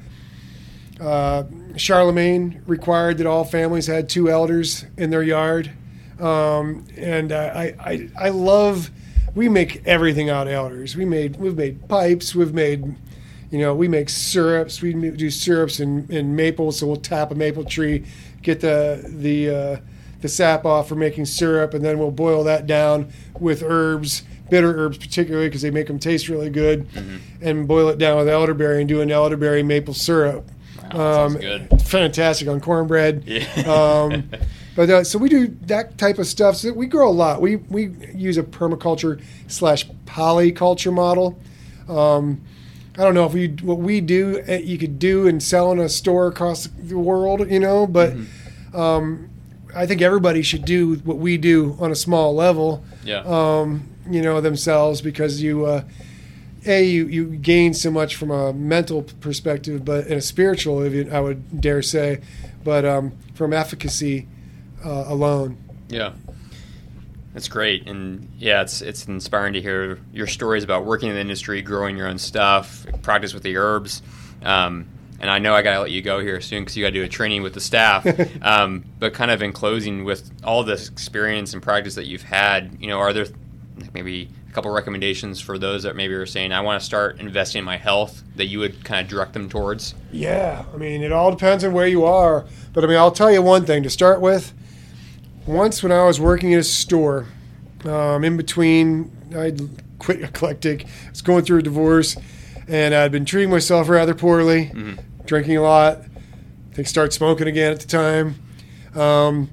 [0.99, 1.43] uh,
[1.75, 5.71] Charlemagne required that all families had two elders in their yard,
[6.19, 8.91] um, and uh, I, I I love.
[9.35, 10.95] We make everything out of elders.
[10.95, 12.33] We made we've made pipes.
[12.33, 12.95] We've made,
[13.51, 14.81] you know, we make syrups.
[14.81, 16.71] We do syrups in, in maple.
[16.71, 18.05] So we'll tap a maple tree,
[18.41, 19.77] get the the uh,
[20.21, 24.75] the sap off for making syrup, and then we'll boil that down with herbs bitter
[24.77, 27.17] herbs particularly because they make them taste really good, mm-hmm.
[27.41, 30.49] and boil it down with elderberry and do an elderberry maple syrup.
[30.95, 31.81] Um, good.
[31.83, 33.23] Fantastic on cornbread.
[33.29, 33.45] Yeah.
[33.71, 34.29] um,
[34.75, 36.55] but uh, so we do that type of stuff.
[36.55, 37.41] So we grow a lot.
[37.41, 41.39] We we use a permaculture slash polyculture model.
[41.87, 42.41] Um,
[42.97, 45.79] I don't know if we what we do eh, you could do and sell in
[45.79, 48.75] a store across the world, you know, but mm-hmm.
[48.75, 49.29] um,
[49.75, 52.83] I think everybody should do what we do on a small level.
[53.03, 53.21] Yeah.
[53.25, 55.65] Um, you know themselves because you.
[55.65, 55.83] Uh,
[56.65, 61.19] a you, you gain so much from a mental perspective, but in a spiritual, I
[61.19, 62.21] would dare say,
[62.63, 64.27] but um, from efficacy
[64.85, 65.57] uh, alone.
[65.87, 66.13] Yeah,
[67.33, 71.21] that's great, and yeah, it's it's inspiring to hear your stories about working in the
[71.21, 74.01] industry, growing your own stuff, practice with the herbs.
[74.43, 74.87] Um,
[75.21, 76.93] and I know I got to let you go here soon because you got to
[76.93, 78.05] do a training with the staff.
[78.41, 82.77] um, but kind of in closing, with all this experience and practice that you've had,
[82.79, 83.25] you know, are there
[83.93, 87.59] maybe a couple recommendations for those that maybe are saying I want to start investing
[87.59, 89.93] in my health that you would kind of direct them towards?
[90.11, 93.31] Yeah, I mean it all depends on where you are, but I mean I'll tell
[93.31, 94.53] you one thing to start with.
[95.45, 97.27] Once when I was working at a store,
[97.85, 99.61] um, in between I'd
[99.99, 102.17] quit eclectic, I was going through a divorce,
[102.67, 105.25] and I'd been treating myself rather poorly, mm-hmm.
[105.25, 105.99] drinking a lot.
[106.71, 108.35] I think start smoking again at the time,
[108.95, 109.49] um,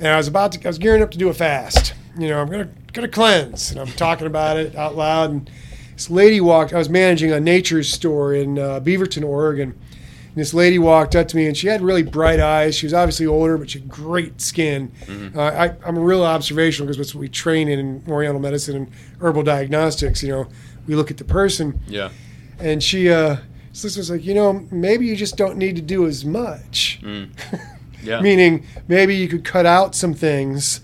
[0.00, 1.94] and I was about to I was gearing up to do a fast.
[2.18, 5.30] You know I'm gonna gonna cleanse, and I'm talking about it out loud.
[5.30, 5.50] And
[5.94, 6.72] this lady walked.
[6.72, 9.70] I was managing a nature store in uh, Beaverton, Oregon.
[9.70, 12.74] And this lady walked up to me, and she had really bright eyes.
[12.74, 14.90] She was obviously older, but she had great skin.
[15.04, 15.38] Mm-hmm.
[15.38, 18.76] Uh, I, am a real observational because that's what we train in, in Oriental medicine
[18.76, 18.90] and
[19.20, 20.22] herbal diagnostics.
[20.22, 20.48] You know,
[20.86, 21.80] we look at the person.
[21.86, 22.10] Yeah.
[22.58, 23.36] And she, uh,
[23.72, 27.00] sister was like, you know, maybe you just don't need to do as much.
[27.02, 27.30] Mm.
[28.04, 28.20] Yeah.
[28.20, 30.80] Meaning, maybe you could cut out some things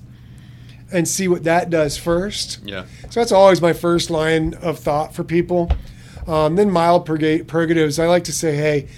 [0.90, 2.60] and see what that does first.
[2.64, 2.86] Yeah.
[3.10, 5.70] So that's always my first line of thought for people.
[6.26, 7.98] Um, then mild purga- purgatives.
[7.98, 8.88] I like to say, hey,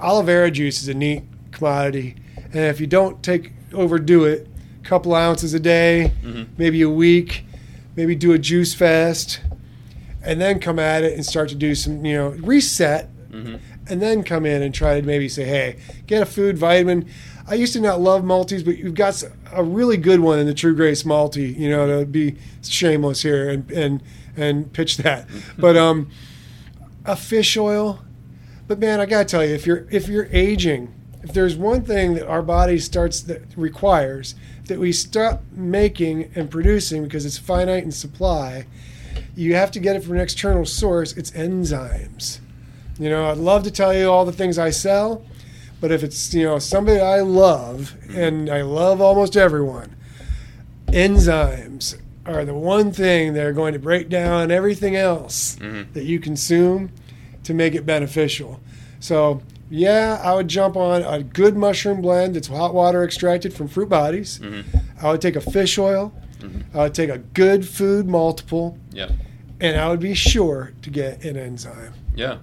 [0.00, 1.22] aloe vera juice is a neat
[1.52, 4.48] commodity, and if you don't take overdo it,
[4.80, 6.44] a couple ounces a day, mm-hmm.
[6.58, 7.44] maybe a week,
[7.96, 9.40] maybe do a juice fast,
[10.24, 13.08] and then come at it and start to do some, you know, reset.
[13.30, 13.56] Mm-hmm.
[13.86, 17.08] And then come in and try to maybe say, hey, get a food vitamin.
[17.50, 20.54] I used to not love multis, but you've got a really good one in the
[20.54, 21.48] True Grace multi.
[21.48, 24.02] You know, to be shameless here and and
[24.36, 25.28] and pitch that.
[25.58, 26.08] but um,
[27.04, 28.04] a fish oil.
[28.68, 30.94] But man, I gotta tell you, if you're if you're aging,
[31.24, 34.36] if there's one thing that our body starts that requires,
[34.66, 38.66] that we stop making and producing because it's finite in supply,
[39.34, 41.16] you have to get it from an external source.
[41.16, 42.38] It's enzymes.
[42.96, 45.24] You know, I'd love to tell you all the things I sell,
[45.80, 49.94] but if it's you know somebody I love and I love almost everyone,
[50.88, 51.96] enzymes
[52.26, 55.92] are the one thing that are going to break down everything else Mhm.
[55.94, 56.90] that you consume
[57.44, 58.60] to make it beneficial.
[59.00, 59.40] So,
[59.70, 63.88] yeah, I would jump on a good mushroom blend that's hot water extracted from fruit
[63.88, 64.38] bodies.
[64.42, 64.64] Mhm.
[65.00, 66.12] I would take a fish oil.
[66.40, 66.62] Mhm.
[66.74, 69.08] I would take a good food multiple, Yeah.
[69.60, 71.94] and I would be sure to get an enzyme.
[72.14, 72.36] Yeah,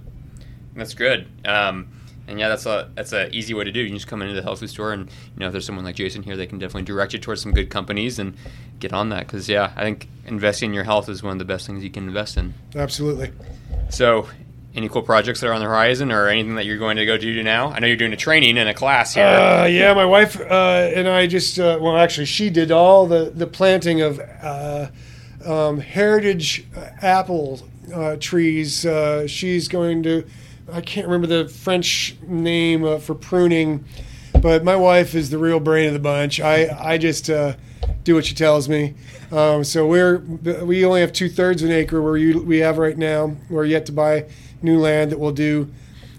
[0.76, 1.26] that's good.
[1.44, 1.86] Um,
[2.28, 3.80] and yeah, that's a that's an easy way to do.
[3.80, 5.84] You can just come into the health food store, and you know if there's someone
[5.84, 8.36] like Jason here, they can definitely direct you towards some good companies and
[8.78, 9.26] get on that.
[9.26, 11.90] Because yeah, I think investing in your health is one of the best things you
[11.90, 12.52] can invest in.
[12.74, 13.32] Absolutely.
[13.88, 14.28] So,
[14.74, 17.16] any cool projects that are on the horizon, or anything that you're going to go
[17.16, 17.70] do now?
[17.70, 19.24] I know you're doing a training and a class here.
[19.24, 23.32] Uh, yeah, my wife uh, and I just uh, well, actually, she did all the
[23.34, 24.88] the planting of uh,
[25.46, 26.66] um, heritage
[27.00, 28.84] apple uh, trees.
[28.84, 30.28] Uh, she's going to.
[30.72, 33.84] I can't remember the French name uh, for pruning,
[34.40, 36.40] but my wife is the real brain of the bunch.
[36.40, 37.54] I I just uh,
[38.04, 38.94] do what she tells me.
[39.32, 42.78] Um, so we're we only have two thirds of an acre where you, we have
[42.78, 43.36] right now.
[43.48, 44.26] We're yet to buy
[44.62, 45.70] new land that we'll do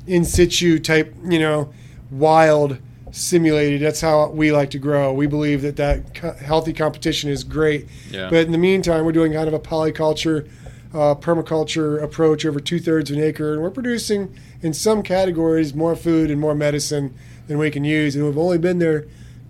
[0.07, 1.73] in situ type, you know,
[2.11, 2.79] wild
[3.11, 3.81] simulated.
[3.81, 5.13] That's how we like to grow.
[5.13, 7.87] We believe that that healthy competition is great.
[8.09, 8.29] Yeah.
[8.29, 10.49] But in the meantime, we're doing kind of a polyculture,
[10.93, 15.73] uh, permaculture approach over two thirds of an acre, and we're producing in some categories
[15.73, 17.13] more food and more medicine
[17.47, 18.15] than we can use.
[18.15, 19.05] And we've only been there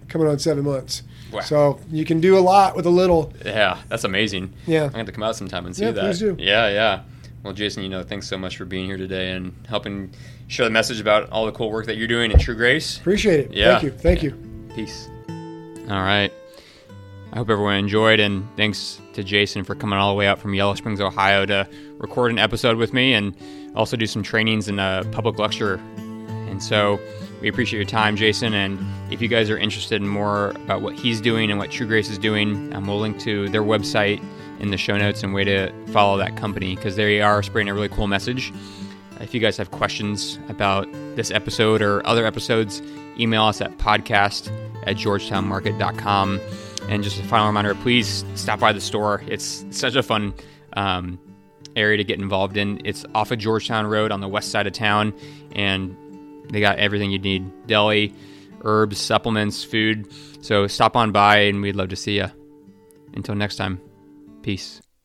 [0.07, 1.03] coming on seven months.
[1.31, 1.41] Wow.
[1.41, 3.31] So you can do a lot with a little.
[3.45, 4.53] Yeah, that's amazing.
[4.65, 4.85] Yeah.
[4.85, 6.01] I'm going to come out sometime and see Yeah, that.
[6.01, 6.35] please do.
[6.39, 7.01] Yeah, yeah.
[7.43, 10.11] Well, Jason, you know, thanks so much for being here today and helping
[10.47, 12.97] share the message about all the cool work that you're doing in True Grace.
[12.97, 13.53] Appreciate it.
[13.53, 13.79] Yeah.
[13.79, 13.91] Thank you.
[13.91, 14.31] Thank you.
[14.75, 15.07] Peace.
[15.89, 16.33] All right.
[17.31, 20.53] I hope everyone enjoyed, and thanks to Jason for coming all the way out from
[20.55, 21.67] Yellow Springs, Ohio to
[21.99, 23.35] record an episode with me and
[23.75, 25.75] also do some trainings and a public lecture.
[26.49, 26.99] And so
[27.41, 28.53] we appreciate your time, Jason.
[28.53, 28.79] And
[29.13, 32.09] if you guys are interested in more about what he's doing and what True Grace
[32.09, 34.23] is doing, um, we'll link to their website
[34.59, 37.73] in the show notes and way to follow that company because they are spreading a
[37.73, 38.51] really cool message.
[39.19, 42.81] If you guys have questions about this episode or other episodes,
[43.19, 44.49] email us at podcast
[44.87, 46.39] at georgetownmarket.com.
[46.89, 49.21] And just a final reminder, please stop by the store.
[49.27, 50.33] It's such a fun
[50.73, 51.19] um,
[51.75, 52.81] area to get involved in.
[52.83, 55.13] It's off of Georgetown Road on the west side of town,
[55.51, 55.95] and
[56.49, 58.11] they got everything you need deli,
[58.63, 60.11] herbs, supplements, food.
[60.43, 62.27] So stop on by, and we'd love to see you.
[63.13, 63.79] Until next time,
[64.41, 64.81] peace.